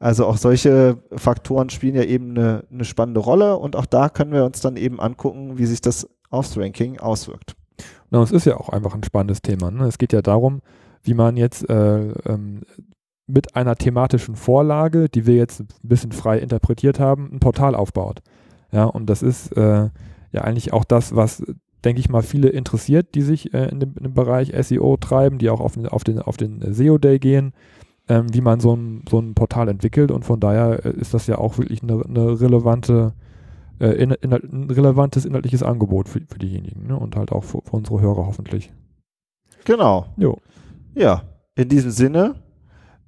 Also 0.00 0.26
auch 0.26 0.36
solche 0.36 0.98
Faktoren 1.16 1.70
spielen 1.70 1.96
ja 1.96 2.04
eben 2.04 2.30
eine, 2.30 2.64
eine 2.72 2.84
spannende 2.84 3.20
Rolle 3.20 3.56
und 3.56 3.76
auch 3.76 3.86
da 3.86 4.08
können 4.08 4.32
wir 4.32 4.44
uns 4.44 4.60
dann 4.60 4.76
eben 4.76 5.00
angucken, 5.00 5.58
wie 5.58 5.66
sich 5.66 5.80
das 5.80 6.08
aufs 6.30 6.56
Ranking 6.56 6.98
auswirkt. 7.00 7.56
Na, 8.10 8.22
es 8.22 8.30
ist 8.30 8.46
ja 8.46 8.56
auch 8.56 8.68
einfach 8.68 8.94
ein 8.94 9.04
spannendes 9.04 9.42
Thema. 9.42 9.70
Ne? 9.70 9.86
Es 9.86 9.98
geht 9.98 10.12
ja 10.12 10.22
darum, 10.22 10.62
wie 11.08 11.14
man 11.14 11.38
jetzt 11.38 11.68
äh, 11.70 12.12
ähm, 12.26 12.60
mit 13.26 13.56
einer 13.56 13.76
thematischen 13.76 14.36
Vorlage, 14.36 15.08
die 15.08 15.26
wir 15.26 15.36
jetzt 15.36 15.60
ein 15.60 15.68
bisschen 15.82 16.12
frei 16.12 16.38
interpretiert 16.38 17.00
haben, 17.00 17.30
ein 17.32 17.40
Portal 17.40 17.74
aufbaut. 17.74 18.20
Ja, 18.72 18.84
und 18.84 19.08
das 19.08 19.22
ist 19.22 19.56
äh, 19.56 19.88
ja 20.32 20.40
eigentlich 20.42 20.74
auch 20.74 20.84
das, 20.84 21.16
was, 21.16 21.42
denke 21.82 22.00
ich 22.00 22.10
mal, 22.10 22.22
viele 22.22 22.50
interessiert, 22.50 23.14
die 23.14 23.22
sich 23.22 23.54
äh, 23.54 23.70
in, 23.70 23.80
dem, 23.80 23.94
in 23.96 24.02
dem 24.02 24.14
Bereich 24.14 24.52
SEO 24.60 24.98
treiben, 24.98 25.38
die 25.38 25.48
auch 25.48 25.60
auf 25.60 25.74
den, 25.74 25.88
auf 25.88 26.04
den, 26.04 26.20
auf 26.20 26.36
den 26.36 26.60
SEO-Day 26.74 27.18
gehen, 27.18 27.54
ähm, 28.08 28.26
wie 28.34 28.42
man 28.42 28.60
so 28.60 28.76
ein, 28.76 29.04
so 29.08 29.18
ein 29.18 29.34
Portal 29.34 29.68
entwickelt. 29.68 30.10
Und 30.10 30.26
von 30.26 30.40
daher 30.40 30.84
äh, 30.84 30.90
ist 30.90 31.14
das 31.14 31.26
ja 31.26 31.38
auch 31.38 31.56
wirklich 31.56 31.82
eine, 31.82 32.04
eine 32.04 32.38
relevante, 32.38 33.14
äh, 33.80 33.92
in, 33.92 34.10
in, 34.10 34.34
ein 34.34 34.70
relevantes 34.70 35.24
inhaltliches 35.24 35.62
Angebot 35.62 36.10
für, 36.10 36.20
für 36.20 36.38
diejenigen 36.38 36.86
ne? 36.86 36.98
und 36.98 37.16
halt 37.16 37.32
auch 37.32 37.44
für, 37.44 37.62
für 37.62 37.76
unsere 37.76 38.02
Hörer 38.02 38.26
hoffentlich. 38.26 38.70
Genau. 39.64 40.06
Jo. 40.16 40.38
Ja, 40.98 41.22
in 41.54 41.68
diesem 41.68 41.92
Sinne, 41.92 42.34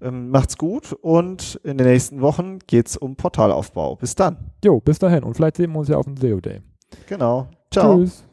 ähm, 0.01 0.31
macht's 0.31 0.57
gut 0.57 0.93
und 0.93 1.61
in 1.65 1.77
den 1.77 1.89
nächsten 1.89 2.21
Wochen 2.21 2.61
geht's 2.69 2.97
um 2.97 3.17
Portalaufbau. 3.17 3.97
Bis 3.97 4.15
dann. 4.15 4.53
Jo, 4.65 4.81
bis 4.81 5.01
dahin 5.01 5.25
und 5.25 5.35
vielleicht 5.35 5.57
sehen 5.57 5.73
wir 5.73 5.81
uns 5.81 5.89
ja 5.89 5.97
auf 5.97 6.05
dem 6.05 6.17
SEO 6.17 6.41
Day. 6.41 6.61
Genau. 7.09 7.49
Ciao. 7.73 7.99
Tschüss. 7.99 8.25